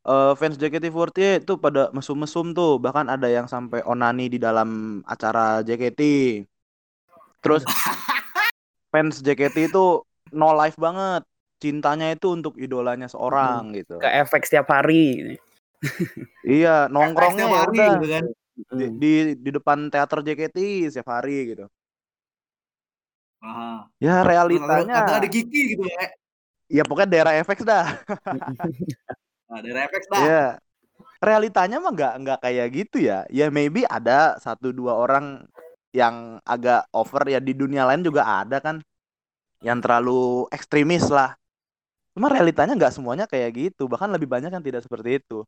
[0.07, 5.61] eh, fans JKT48 itu pada mesum-mesum tuh, bahkan ada yang sampai onani di dalam acara
[5.67, 6.01] JKT.
[7.41, 7.65] Terus
[8.93, 11.25] fans JKT itu no life banget.
[11.61, 14.01] Cintanya itu untuk idolanya seorang gitu.
[14.05, 15.37] Ke efek setiap hari.
[16.45, 18.25] Iya, nongkrongnya ya hari udah gitu kan.
[18.61, 19.01] di, Hmm.
[19.01, 21.65] di di depan teater JKT setiap hari gitu.
[23.41, 23.89] Aha.
[23.97, 26.13] Ya realitanya atau ada Kiki gitu ya.
[26.69, 27.87] ya pokoknya daerah FX dah.
[29.51, 30.23] Nah, dari dah.
[30.23, 30.47] Iya.
[31.21, 33.27] Realitanya mah nggak nggak kayak gitu ya.
[33.29, 35.45] Ya maybe ada satu dua orang
[35.91, 38.79] yang agak over ya di dunia lain juga ada kan
[39.61, 41.35] yang terlalu ekstremis lah.
[42.15, 43.85] Cuma realitanya nggak semuanya kayak gitu.
[43.91, 45.45] Bahkan lebih banyak yang tidak seperti itu.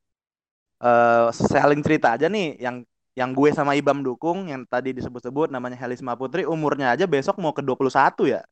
[0.83, 5.77] Eh saling cerita aja nih yang yang gue sama Ibam dukung yang tadi disebut-sebut namanya
[5.79, 8.43] Helisma Putri umurnya aja besok mau ke 21 ya.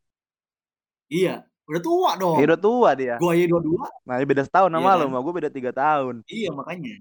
[1.10, 2.36] Iya, udah tua dong.
[2.36, 3.14] Ya, udah tua dia.
[3.22, 3.86] Gua aja dua-dua.
[4.02, 5.06] Nah, beda setahun Iya sama lo, kan?
[5.08, 6.14] sama gue beda tiga tahun.
[6.26, 6.94] Iya, makanya.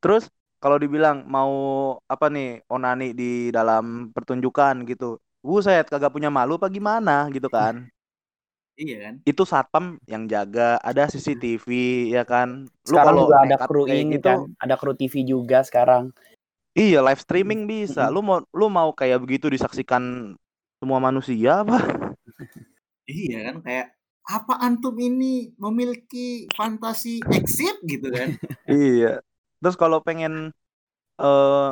[0.00, 0.24] Terus
[0.60, 1.52] kalau dibilang mau
[2.08, 7.84] apa nih onani di dalam pertunjukan gitu, buset kagak punya malu apa gimana gitu kan?
[8.74, 9.14] Iya kan?
[9.22, 11.68] Itu satpam yang jaga, ada CCTV
[12.10, 12.66] ya kan.
[12.66, 16.10] Lu Sekarang kalau juga ada kru ini gitu, kan, ada kru TV juga sekarang.
[16.74, 18.10] iya live streaming bisa.
[18.10, 20.34] Lu mau lu mau kayak begitu disaksikan
[20.82, 21.78] semua manusia apa?
[23.08, 23.56] Iya kan?
[23.64, 23.86] Kayak
[24.24, 28.28] apa antum ini memiliki fantasi exit gitu kan?
[28.72, 29.20] Iya.
[29.60, 30.52] Terus kalau pengen
[31.20, 31.70] eh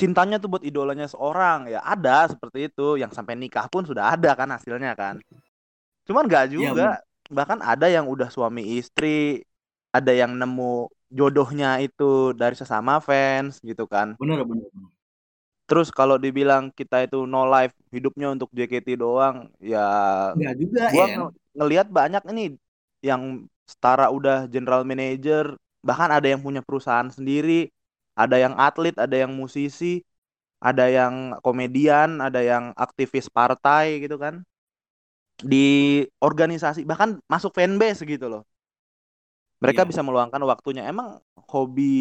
[0.00, 4.30] cintanya tuh buat idolanya seorang ya ada seperti itu yang sampai nikah pun sudah ada
[4.38, 5.16] kan hasilnya kan.
[6.08, 7.00] Cuman nggak Iya, juga.
[7.32, 9.42] Bahkan ada yang udah suami istri,
[9.90, 14.14] ada yang nemu jodohnya itu dari sesama fans gitu kan.
[14.20, 14.66] Bener, bener.
[14.72, 14.95] bener.
[15.66, 19.78] Terus kalau dibilang kita itu no life hidupnya untuk JKT doang, ya
[20.34, 21.16] Enggak juga gua ya.
[21.16, 22.42] nge- ngelihat banyak ini
[23.04, 23.22] yang
[23.66, 27.70] setara udah general manager, bahkan ada yang punya perusahaan sendiri,
[28.14, 30.02] ada yang atlet, ada yang musisi,
[30.62, 34.44] ada yang komedian, ada yang aktivis partai gitu kan.
[35.36, 35.66] Di
[36.24, 38.42] organisasi bahkan masuk fanbase gitu loh.
[39.62, 39.88] Mereka Iya.
[39.88, 40.84] bisa meluangkan waktunya.
[40.92, 41.92] Emang hobi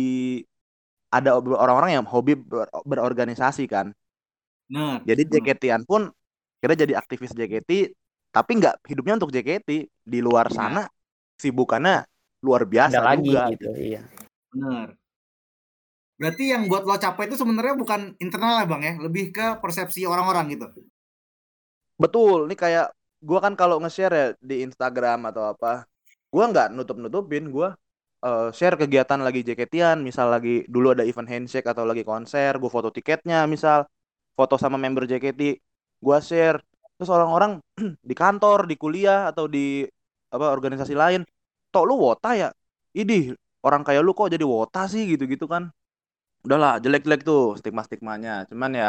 [1.17, 3.87] ada orang-orang yang hobi ber- berorganisasi kan.
[4.69, 4.99] Bener.
[5.07, 5.31] Jadi bener.
[5.31, 6.01] JKT-an pun
[6.59, 7.71] kira jadi aktivis JKT,
[8.35, 9.69] tapi nggak hidupnya untuk JKT.
[9.87, 10.55] Di luar Iya.
[10.57, 10.81] sana
[11.41, 12.05] sibukannya
[12.45, 13.43] luar biasa Ada lagi juga.
[13.53, 14.01] gitu, iya.
[14.53, 14.87] Bener.
[16.15, 20.07] Berarti yang buat lo capek itu sebenarnya bukan internal ya bang ya, lebih ke persepsi
[20.07, 20.65] orang-orang gitu.
[21.99, 22.87] Betul, nih kayak
[23.23, 25.83] gua kan kalau nge-share ya di Instagram atau apa,
[26.31, 27.75] gua nggak nutup-nutupin, gua
[28.25, 32.71] eh, share kegiatan lagi JKT-an, misal lagi dulu ada event handshake atau lagi konser, gua
[32.75, 33.79] foto tiketnya, misal
[34.37, 35.41] foto sama member JKT,
[36.05, 36.59] gua share.
[36.97, 37.51] Terus orang-orang
[38.09, 39.83] di kantor, di kuliah atau di
[40.33, 41.21] apa organisasi lain,
[41.73, 42.49] tok lu wota ya?
[42.95, 43.35] Idih,
[43.67, 45.63] orang kayak lu kok jadi wota sih gitu-gitu kan.
[46.45, 48.31] Udahlah, jelek-jelek tuh stigma-stigmanya.
[48.51, 48.87] Cuman ya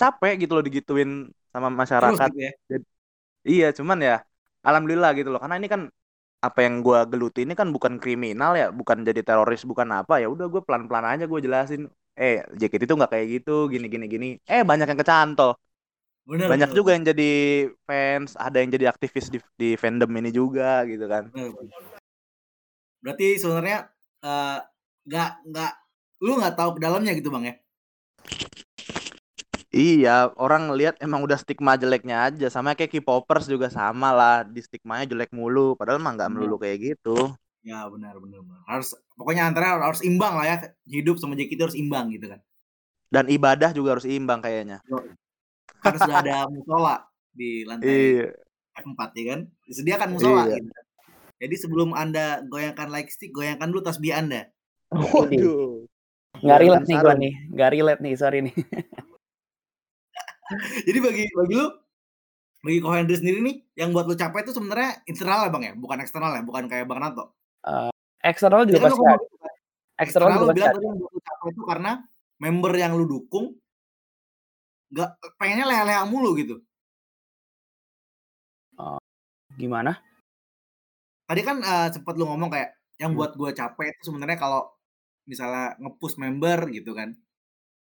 [0.00, 1.10] capek gitu loh digituin
[1.52, 2.26] sama Terus masyarakat.
[2.26, 2.50] gitu ya.
[3.50, 4.12] Iya, cuman ya
[4.66, 5.40] alhamdulillah gitu loh.
[5.42, 5.82] Karena ini kan
[6.46, 10.26] apa yang gua geluti ini kan bukan kriminal ya, bukan jadi teroris, bukan apa ya.
[10.34, 11.82] Udah gue pelan-pelan aja gue jelasin.
[12.20, 14.26] Eh, JKT itu nggak kayak gitu, gini gini gini.
[14.52, 15.50] Eh, banyak yang kecantol.
[16.26, 17.24] Bener, Banyak bener, juga yang jadi
[17.88, 21.24] fans, ada yang jadi aktivis di, di fandom ini juga gitu kan.
[21.32, 21.94] bener, bener.
[23.02, 23.78] Berarti sebenarnya
[24.24, 24.58] eh,
[25.08, 25.72] nggak nggak
[26.24, 27.54] lu nggak tahu ke dalamnya gitu bang ya?
[29.74, 32.46] Iya, orang lihat emang udah stigma jeleknya aja.
[32.46, 35.74] Sama kayak K-popers juga sama lah, di stigmanya jelek mulu.
[35.74, 37.34] Padahal mah nggak melulu kayak gitu.
[37.66, 38.38] Ya benar benar.
[38.38, 38.62] benar.
[38.70, 40.56] Harus pokoknya antara harus imbang lah ya.
[40.86, 42.38] Hidup sama JKT harus imbang gitu kan.
[43.10, 44.78] Dan ibadah juga harus imbang kayaknya.
[45.82, 48.28] Sudah ada musola di lantai Iya.
[48.78, 49.40] F4 ya kan.
[49.66, 50.62] Disediakan musola Iya.
[50.62, 50.70] gitu.
[51.34, 54.54] Jadi sebelum Anda goyangkan like stick, goyangkan dulu tasbih Anda.
[54.94, 55.82] Waduh.
[56.38, 57.22] Nggak relate Goyang nih gua sarung.
[57.22, 58.54] nih, nggak relate nih, sorry nih.
[60.86, 61.66] Jadi bagi bagi lu
[62.64, 65.72] bagi Ko Henry sendiri nih yang buat lu capek itu sebenarnya internal ya Bang ya,
[65.76, 67.36] bukan eksternal ya, bukan kayak Bang Nato.
[68.24, 69.20] Eksternal juga kan pasti gitu kan.
[70.00, 70.76] Eksternal Eksternal juga lu bilang ada.
[70.76, 71.92] tadi yang buat lu capek itu karena
[72.40, 73.46] member yang lu dukung
[74.94, 76.56] nggak pengennya leha-leha mulu gitu.
[79.54, 80.00] Gimana?
[81.28, 83.18] Tadi kan eh, sempat lu ngomong kayak yang Hmm.
[83.20, 84.66] buat gua capek itu sebenarnya kalau
[85.28, 87.12] misalnya nge-push member gitu kan.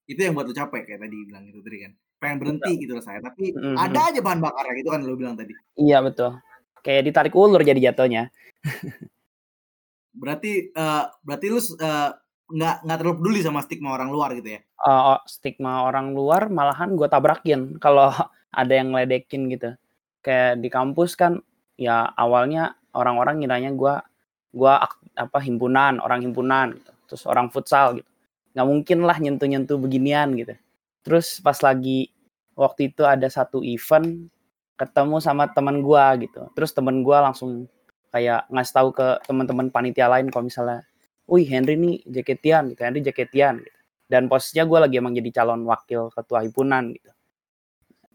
[0.08, 1.92] Itu yang buat lu capek kayak tadi bilang gitu tadi kan.
[2.18, 3.78] Pengen berhenti gitu rasanya, tapi Mhm.
[3.78, 5.54] ada aja bahan bakarnya gitu kan lu bilang tadi.
[5.78, 6.34] Iya betul.
[6.82, 8.30] Kayak ditarik ulur jadi jatuhnya.
[10.10, 12.10] Berarti eh, berarti lu eh,
[12.48, 14.60] nggak nggak terlalu peduli sama stigma orang luar gitu ya.
[14.82, 18.10] Oh, stigma orang luar malahan gue tabrakin kalau
[18.50, 19.78] ada yang ngeledekin gitu.
[20.24, 21.38] Kayak di kampus kan
[21.78, 24.02] ya awalnya orang-orang ngiranya gua
[24.50, 26.90] gua ak- apa himpunan, orang himpunan gitu.
[27.14, 28.10] Terus orang futsal gitu.
[28.58, 30.58] Nggak mungkin lah nyentuh-nyentuh beginian gitu.
[31.08, 32.12] Terus pas lagi
[32.52, 34.28] waktu itu ada satu event
[34.76, 36.52] ketemu sama teman gua gitu.
[36.52, 37.64] Terus temen gua langsung
[38.12, 40.84] kayak ngasih tahu ke teman-teman panitia lain kalau misalnya,
[41.24, 43.78] "Wih, Henry nih jaketian gitu, Henry jaketian gitu."
[44.08, 47.12] Dan posisinya gue lagi emang jadi calon wakil ketua himpunan gitu.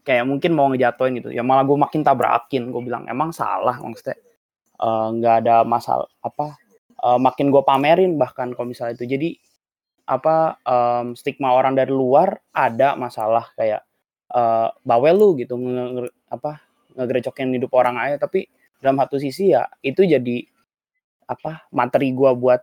[0.02, 1.30] Kayak mungkin mau ngejatoin gitu.
[1.30, 2.68] Ya malah gue makin tabrakin.
[2.74, 4.18] Gue bilang emang salah maksudnya
[4.82, 6.58] eh, nggak ada masalah apa
[6.98, 9.28] eh, makin gue pamerin bahkan kalau misalnya itu jadi
[10.04, 13.80] apa em, stigma orang dari luar ada masalah kayak
[14.28, 16.60] eh, bawel lu gitu nge- apa
[16.94, 18.46] ngegerecokin hidup orang aja tapi
[18.78, 20.44] dalam satu sisi ya itu jadi
[21.24, 22.60] apa materi gua buat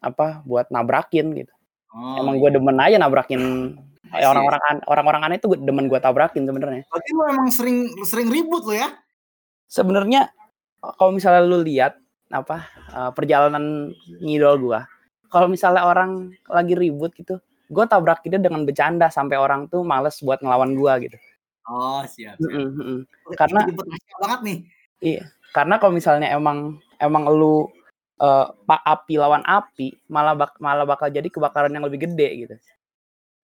[0.00, 1.52] apa buat nabrakin gitu
[1.88, 2.40] Oh, emang iya.
[2.44, 3.40] gue demen aja nabrakin
[4.12, 4.20] see.
[4.20, 8.60] orang-orang an- orang-orang aneh tuh demen gue tabrakin sebenarnya Berarti lu emang sering sering ribut
[8.60, 8.92] lo ya?
[9.64, 10.28] sebenarnya
[11.00, 11.96] kalau misalnya lu lihat
[12.28, 13.88] apa eh, perjalanan
[14.20, 14.84] ngidol gua
[15.28, 20.40] kalau misalnya orang lagi ribut gitu gue tabrakinnya dengan bercanda sampai orang tuh males buat
[20.40, 21.16] ngelawan gua gitu
[21.68, 22.40] Oh, siap.
[22.40, 22.48] siap.
[22.48, 23.04] Mm-mm.
[23.28, 23.68] Oke, Karena-
[24.16, 24.58] banget nih.
[25.52, 27.68] karena kalau misalnya emang emang lu
[28.18, 32.54] eh, pak api lawan api malah bak- malah bakal jadi kebakaran yang lebih gede gitu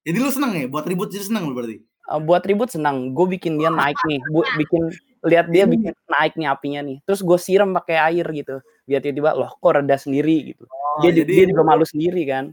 [0.04, 1.78] Jadi lu seneng ya buat ribut jadi seneng lu berarti?
[1.80, 4.82] Eh, buat ribut senang gue bikin dia naik nih bu bikin
[5.24, 9.32] lihat dia bikin naik nih apinya nih terus gue siram pakai air gitu biar tiba-tiba
[9.32, 12.44] loh kok reda sendiri gitu Oh, dia ju- jadi dia juga malu sendiri kan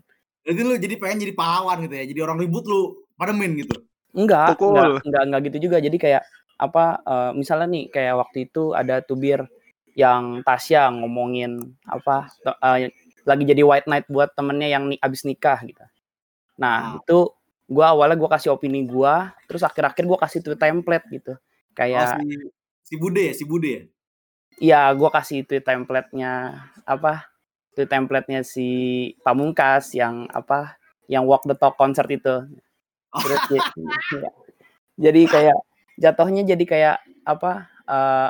[0.42, 2.06] jadi lu jadi pengen jadi pahlawan gitu ya.
[2.10, 3.78] Jadi orang ribut lu pademin gitu.
[4.12, 4.74] enggak Pukul.
[4.74, 6.24] enggak enggak enggak gitu juga jadi kayak
[6.58, 9.46] apa eh, misalnya nih kayak waktu itu ada tubir
[9.94, 12.90] yang Tasya ngomongin apa eh,
[13.24, 15.86] lagi jadi white knight buat temennya yang ni- abis nikah gitu
[16.60, 17.00] nah Ah.
[17.00, 17.32] itu
[17.72, 22.20] gua awalnya gua kasih opini gua terus akhir-akhir gua kasih tuh template gitu Oh, kayak
[22.20, 22.52] si,
[22.84, 23.82] si Bude ya, si Bude ya.
[24.60, 27.31] Iya, gua kasih itu template-nya apa?
[27.72, 28.68] Itu template-nya si
[29.24, 30.76] Pamungkas yang apa?
[31.08, 32.48] Yang walk the talk concert itu.
[33.12, 33.72] Terus j-
[34.16, 34.30] iya.
[34.96, 35.58] jadi kayak
[36.00, 36.98] jatuhnya jadi kayak
[37.28, 37.68] apa?
[37.92, 38.30] eh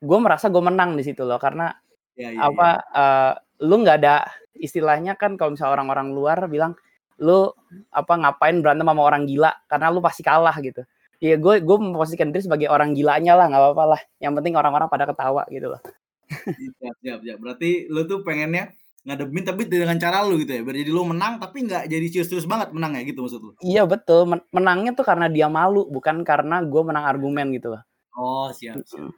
[0.00, 1.74] gue merasa gue menang di situ loh karena
[2.16, 3.32] Ya, ya, apa eh,
[3.68, 4.24] lu nggak ada
[4.56, 6.72] istilahnya kan kalau misalnya orang-orang luar bilang
[7.20, 7.52] lu
[7.92, 10.80] apa ngapain berantem sama orang gila karena lu pasti kalah gitu.
[11.20, 14.00] Iya gue gue memposisikan diri sebagai orang gilanya lah nggak apa-apa lah.
[14.16, 15.80] Yang penting orang-orang pada ketawa gitu loh.
[16.26, 17.38] Iya, Siap, siap, siap.
[17.38, 18.74] Berarti lu tuh pengennya
[19.06, 20.60] ngademin tapi dengan cara lu gitu ya.
[20.66, 23.52] Biar jadi lu menang tapi nggak jadi serius-serius banget menang ya gitu maksud lu.
[23.62, 24.26] Iya betul.
[24.26, 27.82] Men- menangnya tuh karena dia malu bukan karena gue menang argumen gitu loh.
[28.18, 29.12] Oh, siap, siap.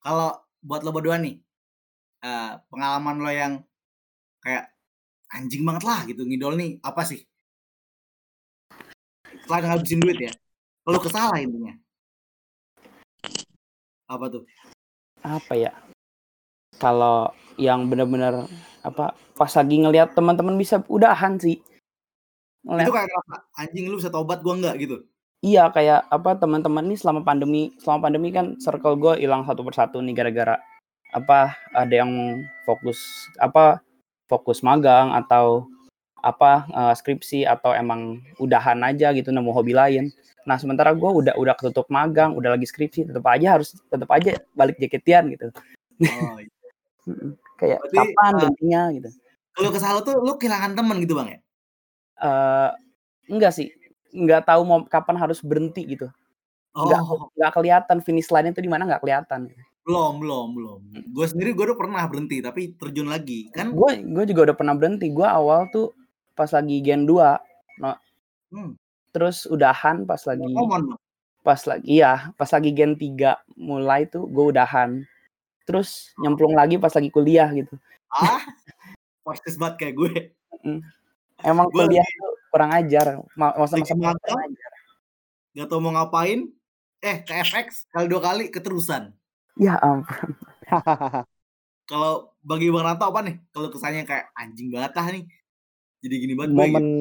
[0.00, 0.32] Kalau
[0.64, 1.36] buat lo berdua nih,
[2.24, 3.52] eh, pengalaman lo yang
[4.40, 4.72] kayak
[5.34, 7.20] anjing banget lah gitu ngidol nih apa sih?
[9.44, 10.32] Setelah ngabisin duit ya,
[10.88, 11.74] lo kesalah intinya.
[14.08, 14.48] Apa tuh?
[15.20, 15.72] Apa ya?
[16.78, 18.46] Kalau yang bener-bener
[18.84, 21.58] apa pas lagi ngelihat teman-teman bisa udahan sih.
[22.64, 24.96] Ngeliat Itu kayak ngerasa anjing lu bisa tobat gua enggak gitu.
[25.44, 30.00] Iya kayak apa teman-teman nih selama pandemi selama pandemi kan circle gue hilang satu persatu
[30.00, 30.56] nih gara-gara
[31.12, 33.84] apa ada yang fokus apa
[34.24, 35.68] fokus magang atau
[36.24, 40.08] apa eh, skripsi atau emang udahan aja gitu nemu hobi lain.
[40.48, 44.40] Nah sementara gue udah udah ketutup magang, udah lagi skripsi, tetap aja harus tetap aja
[44.56, 45.52] balik jaketian gitu.
[46.08, 46.53] Oh, iya.
[47.04, 47.36] Mm-mm.
[47.60, 49.08] Kayak Berarti, kapan eh, gantinya gitu.
[49.54, 51.38] Kalau kesalah tuh lu kehilangan teman gitu bang ya?
[52.14, 52.70] eh
[53.28, 53.68] enggak sih,
[54.14, 56.08] enggak tahu mau kapan harus berhenti gitu.
[56.74, 56.90] Oh,
[57.38, 59.50] enggak kelihatan finish line itu di mana enggak kelihatan.
[59.84, 60.80] belum, belum, belum.
[61.12, 63.68] Gue sendiri gue udah pernah berhenti tapi terjun lagi kan.
[63.68, 65.92] gue gue juga udah pernah berhenti gue awal tuh
[66.32, 67.36] pas lagi gen 2
[68.54, 68.78] Hmm,
[69.10, 70.94] terus udahan pas lagi Bang.
[71.42, 75.02] pas lagi iya pas lagi gen 3 mulai tuh gue udahan
[75.64, 77.74] terus nyemplung lagi pas lagi kuliah gitu
[78.08, 78.40] Ah,
[79.24, 80.12] persis banget kayak gue.
[81.40, 84.20] emang Gua kuliah tuh kurang ajar Ma- masa masa Lagi magang.
[84.22, 84.70] kurang ajar
[85.54, 86.50] Gak tau mau ngapain.
[86.98, 89.14] Eh, ke FX kali dua kali keterusan.
[89.54, 90.34] ya ampun
[91.84, 93.36] Kalau bagi Bang Ranto apa nih?
[93.52, 95.24] Kalau kesannya kayak anjing banget lah nih.
[96.00, 96.96] Jadi gini banget gue momen gitu.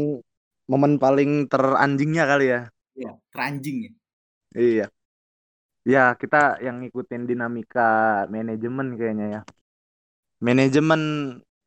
[0.65, 2.61] momen paling teranjingnya kali ya
[2.93, 3.91] Iya, teranjing ya.
[4.53, 4.85] iya
[5.91, 7.81] ya kita yang ngikutin dinamika
[8.35, 9.41] manajemen kayaknya ya
[10.47, 11.01] manajemen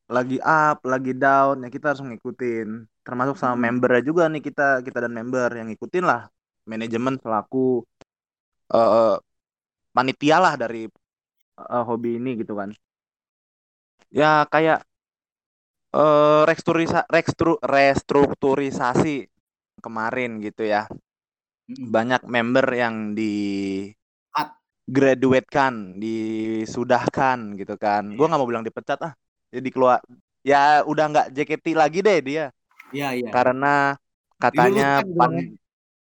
[0.07, 2.69] lagi up lagi down ya kita harus ngikutin
[3.07, 3.71] termasuk sama Hmm.
[3.71, 6.21] membernya juga nih kita kita dan member yang ngikutin lah
[6.71, 7.83] manajemen selaku
[8.75, 9.15] eh
[9.97, 10.83] panitia lah dari
[11.75, 12.71] eh, hobi ini gitu kan
[14.11, 14.79] ya kayak
[16.01, 19.17] eh restrukturisa, rekstru, restrukturisasi
[19.85, 20.83] kemarin gitu ya
[21.69, 21.95] Mm-mm.
[21.95, 23.33] banyak member yang di
[24.87, 24.95] Cut.
[24.95, 28.15] graduate-kan, disudahkan gitu kan.
[28.15, 29.13] Gua nggak mau bilang dipecat ah.
[29.51, 29.99] Jadi keluar
[30.47, 32.45] ya udah nggak JKT lagi deh dia
[32.95, 33.31] Iya, iya.
[33.35, 33.99] karena
[34.39, 35.45] katanya Diluluskan gitu, pan ya?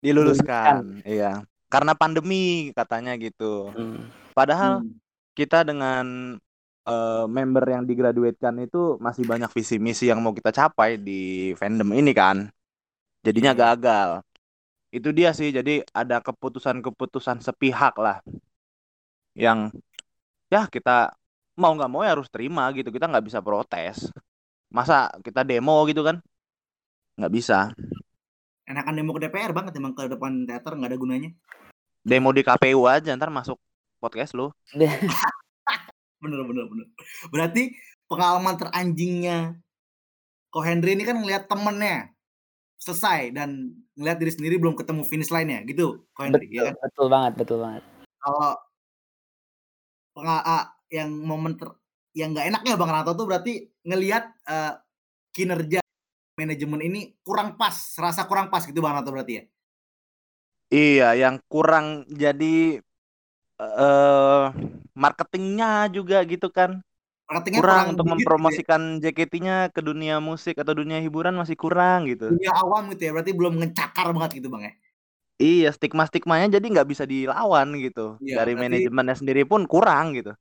[0.02, 0.76] diluluskan.
[1.02, 1.32] Iya.
[1.66, 3.74] Karena pandemi katanya gitu.
[3.74, 4.06] Hmm.
[4.32, 4.94] Padahal Hmm.
[5.34, 6.38] kita dengan
[6.86, 11.90] eh, member yang digraduatekan itu masih banyak visi misi yang mau kita capai di fandom
[11.90, 12.46] ini kan.
[13.26, 13.60] Jadinya Iya.
[13.74, 14.10] gagal.
[14.94, 15.50] Itu dia sih.
[15.50, 18.22] Jadi ada keputusan-keputusan sepihak lah
[19.36, 19.68] yang
[20.48, 21.12] ya kita
[21.60, 22.88] mau nggak mau ya harus terima gitu.
[22.88, 24.08] Kita nggak bisa protes.
[24.72, 26.18] Masa kita demo gitu kan?
[27.20, 27.70] Nggak bisa.
[28.66, 31.30] Enakan demo ke DPR banget emang ke depan teater nggak ada gunanya.
[32.00, 33.60] Demo di KPU aja ntar masuk
[34.00, 34.50] podcast lu.
[36.16, 36.88] Bener, bener, bener.
[37.28, 37.76] Berarti
[38.08, 39.60] pengalaman teranjingnya
[40.48, 42.08] Ko Henry ini kan ngelihat temennya
[42.80, 46.74] selesai dan ngelihat diri sendiri belum ketemu finish line-nya gitu, Ko Henry, Betul, ya kan?
[46.80, 47.82] betul banget, betul banget.
[48.16, 48.56] Kalau
[50.92, 51.68] yang momen ter
[52.16, 54.72] yang nggak enaknya Bang Ranto tuh berarti ngelihat, eee,
[55.36, 55.80] kinerja
[56.40, 59.44] manajemen ini kurang pas, serasa kurang pas gitu Bang Ranto berarti ya?
[60.74, 61.86] Iya, yang kurang
[62.22, 62.46] jadi
[63.62, 64.44] eh
[65.02, 66.70] marketingnya juga gitu kan.
[67.28, 68.60] Marketingnya Kurang kurang untuk gitu ya?
[68.62, 72.36] mempromosikan JKT-nya ke dunia musik atau dunia hiburan masih kurang gitu.
[72.36, 74.72] Dunia awam gitu ya, berarti belum ngecakar banget gitu Bang ya?
[75.44, 78.00] Iya, stigma-stigmanya jadi nggak bisa dilawan gitu.
[78.22, 80.32] Iya, Dari berarti manajemennya sendiri pun kurang gitu.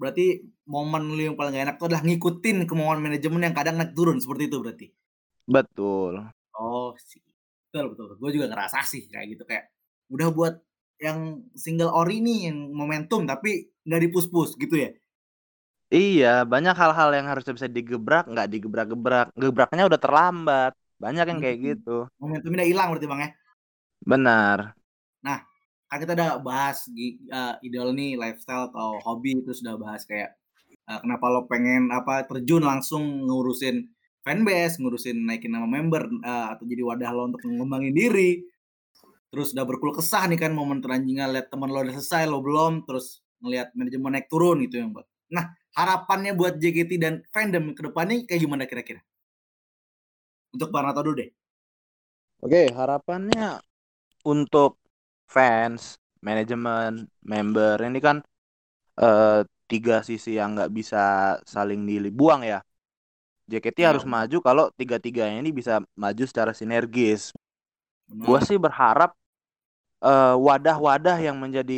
[0.00, 0.26] berarti
[0.74, 4.16] momen lu yang paling gak enak tuh adalah ngikutin kemauan manajemen yang kadang naik turun,
[4.22, 4.86] seperti itu berarti?
[5.46, 6.32] Betul.
[6.58, 7.20] Oh, sih.
[7.70, 8.08] Betul betul.
[8.20, 9.64] Gue juga ngerasa sih kayak gitu, kayak
[10.10, 10.54] udah buat
[11.00, 11.18] yang
[11.54, 14.90] single ori nih, yang momentum tapi nggak di-push-push gitu ya?
[15.96, 19.24] Iya, banyak hal-hal yang harusnya bisa digebrak, nggak digebrak-gebrak.
[19.42, 20.72] Gebraknya udah terlambat.
[21.02, 21.66] Banyak yang kayak Mhm.
[21.66, 21.90] gitu.
[22.20, 23.30] Momentumnya udah hilang berarti Bang ya?
[24.06, 24.74] Benar.
[25.24, 25.44] Nah,
[25.90, 30.36] kan kita udah bahas gi eee, idol nih, lifestyle atau hobi, terus udah bahas kayak,
[30.88, 33.88] eee, kenapa lo pengen apa, terjun langsung ngurusin
[34.24, 38.30] fanbase, ngurusin naikin nama member, eee, atau jadi wadah lo untuk ngembangin diri.
[39.32, 42.84] Terus udah berkeluh kesah nih kan momen teranjingnya lihat temen lo udah selesai, lo belum,
[42.88, 45.06] terus ngelihat manajemen naik turun gitu ya, Mbak.
[45.34, 45.44] Nah,
[45.76, 49.02] harapannya buat JKT dan fandom ke depannya kayak gimana kira-kira?
[50.54, 51.30] Untuk Bang Ranto dulu deh.
[52.42, 53.60] Oke, harapannya
[54.24, 54.80] untuk
[55.30, 58.16] fans, manajemen, member ini kan
[59.00, 59.40] eh
[59.70, 60.98] tiga sisi yang nggak bisa
[61.46, 62.60] saling dibuang ya.
[63.50, 67.34] JKT Iya, harus maju kalau tiga-tiganya ini bisa maju secara sinergis.
[68.10, 69.10] Gue sih berharap
[70.04, 71.74] eh, wadah-wadah yang menjadi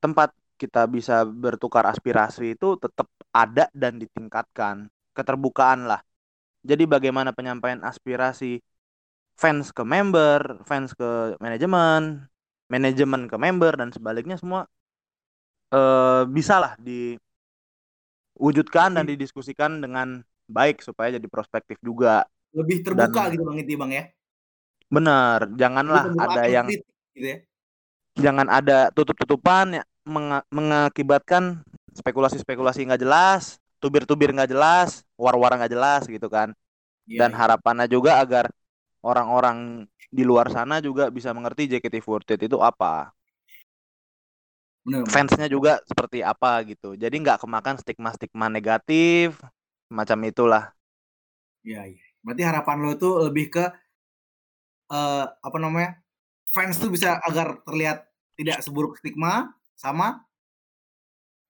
[0.00, 4.88] tempat kita bisa bertukar aspirasi itu tetap ada dan ditingkatkan.
[5.16, 6.00] Keterbukaan lah.
[6.64, 8.60] Jadi bagaimana penyampaian aspirasi
[9.42, 11.08] fans ke member, fans ke
[11.44, 12.02] manajemen,
[12.72, 14.62] manajemen ke member dan sebaliknya semua
[15.74, 16.72] eh bisa lah
[18.38, 22.26] diwujudkan dan Lebih didiskusikan dengan baik supaya jadi prospektif juga.
[22.58, 24.02] lebih terbuka Dan gitu Bang intinya Bang ya?
[24.94, 25.38] benar,
[25.92, 26.68] Lebih janganlah ada yang
[27.14, 27.36] gitu ya?
[28.18, 31.62] jangan ada tutup-tutupan ya menga- mengakibatkan
[31.94, 36.52] spekulasi-spekulasi nggak jelas, tubir-tubir nggak jelas, war-war nggak jelas gitu kan.
[37.08, 37.40] Iya Dan iya.
[37.40, 38.50] harapannya juga agar
[39.00, 43.14] orang-orang di luar sana juga bisa mengerti JKT48 itu apa.
[44.82, 45.04] Bener.
[45.06, 46.96] Fansnya juga seperti apa gitu.
[46.96, 49.36] Jadi nggak kemakan stigma-stigma negatif,
[49.92, 50.72] macam itulah.
[51.60, 52.04] Iya iya.
[52.24, 53.64] Berarti harapan lo tuh lebih ke,
[54.92, 56.00] eee, apa namanya,
[56.48, 60.24] fans tuh bisa agar terlihat tidak seburuk stigma, sama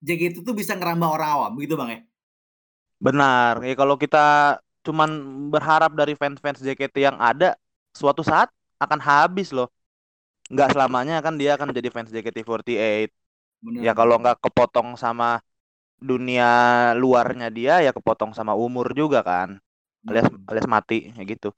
[0.01, 2.01] JKT tuh bisa ngerambah orang awam, begitu Bang ya?
[3.01, 3.65] Benar.
[3.65, 5.11] Ya kalau kita cuman
[5.53, 7.57] berharap dari fans-fans JKT yang ada,
[7.97, 8.49] suatu saat
[8.81, 9.69] akan habis loh.
[10.53, 13.11] Nggak selamanya kan dia akan menjadi fans JKT48.
[13.63, 15.41] Bener Ya kalau nggak kepotong sama
[16.01, 16.47] dunia
[17.03, 19.59] luarnya dia, ya kepotong sama umur juga kan.
[20.09, 21.51] Alias alias mati, ya gitu.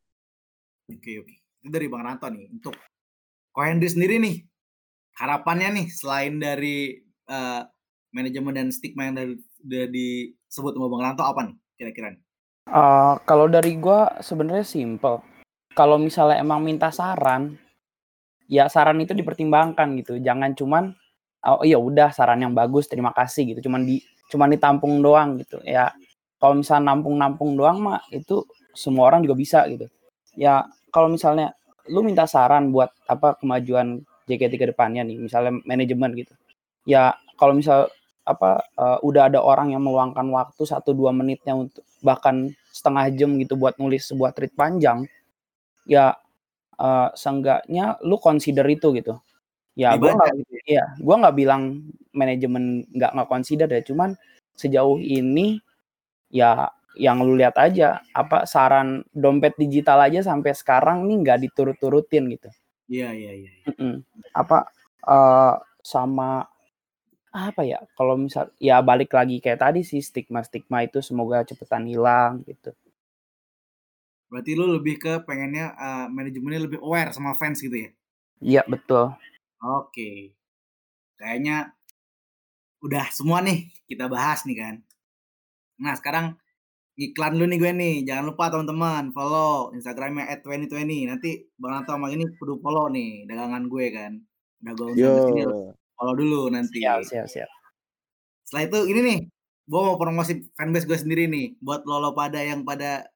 [0.91, 1.35] Oke oke.
[1.63, 2.51] Itu dari Bang Ranto nih.
[2.55, 2.75] Untuk
[3.55, 4.37] Ko Henry sendiri nih,
[5.21, 7.63] harapannya nih selain dari, eee,
[8.17, 9.35] manajemen dan stigma yang dari
[9.93, 12.23] disebut sama Bang Ranto apa nih kira-kira nih?
[12.71, 15.19] Eee, kalau dari gua sebenarnya simpel.
[15.75, 17.59] Kalau misalnya emang minta saran,
[18.51, 20.15] ya saran itu dipertimbangkan gitu.
[20.23, 20.85] Jangan cuman,
[21.47, 24.03] oh ya udah saran yang bagus terima kasih gitu, cuman di
[24.33, 25.59] cuman ditampung doang gitu.
[25.67, 25.93] Ya
[26.43, 28.45] kalau misalnya nampung-nampung doang mah itu
[28.77, 29.87] semua orang juga bisa gitu.
[30.39, 31.55] Ya kalau misalnya
[31.91, 36.35] lu minta saran buat apa kemajuan JKT ke depannya nih, misalnya manajemen gitu.
[36.89, 37.91] Ya kalau misal
[38.25, 43.37] apa, eee, udah ada orang yang meluangkan waktu 1, 2 menitnya untuk bahkan setengah jam
[43.43, 45.07] gitu buat nulis sebuah tweet panjang,
[45.89, 46.15] ya,
[46.81, 49.19] eee, seenggaknya lu consider itu gitu.
[49.79, 50.63] Ya Dibaca nggak gitu ya?
[50.69, 51.63] iya, gua nggak bilang
[52.13, 54.11] manajemen nggak nge-consider ya, cuman
[54.59, 55.61] sejauh ini
[56.33, 56.69] ya
[56.99, 62.51] yang lu lihat aja, apa, saran dompet digital aja sampai sekarang nih nggak diturut-turutin gitu.
[62.91, 63.51] Iya iya iya.
[63.73, 64.05] Mhm.
[64.37, 64.69] Apa,
[65.09, 66.45] eee, sama
[67.33, 72.45] apa ya, kalau misal ya balik lagi kayak tadi sih stigma-stigma itu semoga cepetan hilang
[72.45, 72.77] gitu.
[74.31, 77.91] Berarti lu lebih ke pengennya, eee, manajemennya lebih aware sama fans gitu ya?
[78.41, 79.13] Iya betul.
[79.61, 80.33] Oke.
[81.21, 81.73] Kayaknya
[82.83, 84.75] udah semua nih kita bahas nih kan.
[85.79, 86.35] Nah sekarang
[86.99, 91.31] iklan dulu nih gue nih, jangan lupa teman-teman follow Instagram-nya @2020 nanti
[91.61, 94.13] Bang Ranto sama ini kudu follow nih dagangan gue kan.
[94.63, 95.23] Udah gue undang.
[96.03, 97.07] Follow dulu Siap nanti.
[97.07, 97.51] siap siap.
[98.43, 99.19] Setelah itu ini nih
[99.63, 103.07] gue mau promosi fanbase gue sendiri nih buat lo lo pada yang pada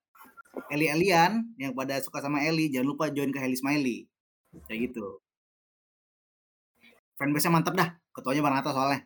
[0.70, 4.06] Eli Elian yang pada suka sama Eli jangan lupa join ke Heli Smiley
[4.70, 5.18] kayak gitu
[7.18, 9.02] fanbase nya mantep dah ketuanya Bang Atta soalnya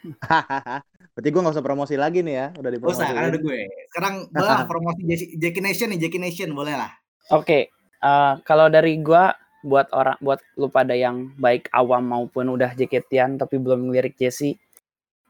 [1.14, 3.44] Berarti gue nggak usah promosi lagi nih ya, udah Gak usah, ada dipromosi.
[3.44, 3.58] gue.
[3.92, 6.90] Sekarang boleh lah promosi Jackie Jackie Nation nih, Jackie Nation boleh lah.
[7.36, 7.68] Oke,
[8.00, 9.28] eh, kalau dari gua
[9.60, 14.56] buat orang buat lu pada yang baik awam maupun udah JKT-an tapi belum ngelirik Jesse,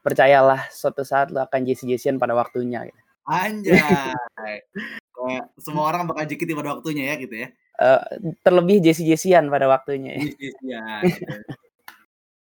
[0.01, 2.87] percayalah suatu saat lu akan Jesse Jessian pada waktunya.
[2.87, 3.01] gitu.
[3.27, 3.77] Anjay.
[5.21, 7.49] Kayak semua orang bakal JKT pada waktunya ya gitu ya.
[7.77, 8.03] Eh,
[8.41, 10.17] terlebih Jesse Jessian pada waktunya.
[10.17, 11.25] Ya, gitu.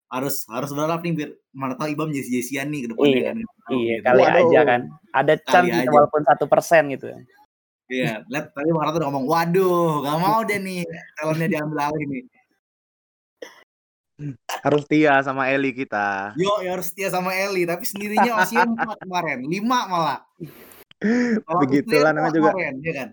[0.09, 3.37] harus harus berharap nih biar mana tahu Ibam Jesse Jessian nih ke depannya Iya, kan.
[3.39, 4.05] Tahu Iya, gitu.
[4.05, 4.41] kali Waduh.
[4.41, 4.81] aja kan.
[5.13, 5.91] Ada chance aja.
[5.93, 7.09] walaupun satu persen gitu.
[7.89, 10.85] Iya, lihat tadi Bang Rata udah ngomong, waduh, gak mau deh nih
[11.17, 12.25] talentnya diambil alih nih.
[14.61, 16.37] Harus setia sama Eli kita.
[16.37, 20.21] Yo, ya harus setia sama Eli, tapi sendirinya masih empat kemarin, lima malah.
[21.47, 22.51] Kalau Begitulah namanya juga.
[22.53, 23.09] Kemarin, ya kan?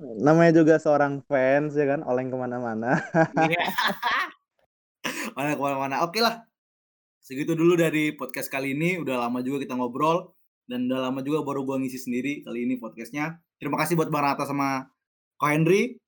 [0.00, 2.98] Namanya juga seorang fans ya kan, oleng ke mana-mana.
[3.36, 3.62] Iya.
[5.36, 6.02] Mana ke mana-mana.
[6.02, 6.44] Oke lah.
[7.22, 8.98] Segitu dulu dari podcast kali ini.
[8.98, 10.34] Udah lama juga kita ngobrol.
[10.66, 13.38] Dan udah lama juga baru gua ngisi sendiri kali ini podcastnya.
[13.60, 14.88] Terima kasih buat Bang Rata sama
[15.36, 16.00] Ko Henry.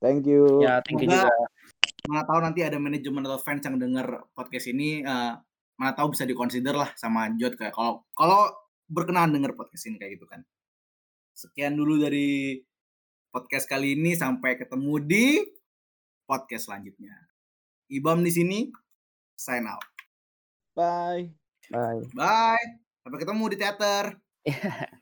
[0.00, 0.64] Thank you.
[0.64, 1.28] Ya, thank you juga.
[2.08, 5.04] Mana tahu nanti ada manajemen atau fans yang denger podcast ini.
[5.04, 5.32] eh,
[5.76, 8.48] mana tahu bisa dikonsider lah sama Jod kayak kalau kalau
[8.88, 10.40] berkenan denger podcast ini kayak gitu kan.
[11.36, 12.56] Sekian dulu dari
[13.28, 14.16] podcast kali ini.
[14.16, 15.44] Sampai ketemu di
[16.24, 17.12] podcast selanjutnya.
[17.92, 18.58] Ibam di sini.
[19.36, 19.84] Sign out.
[20.72, 21.28] Bye.
[21.68, 22.08] Bye.
[22.16, 22.68] Bye.
[23.04, 24.04] Sampai ketemu di teater.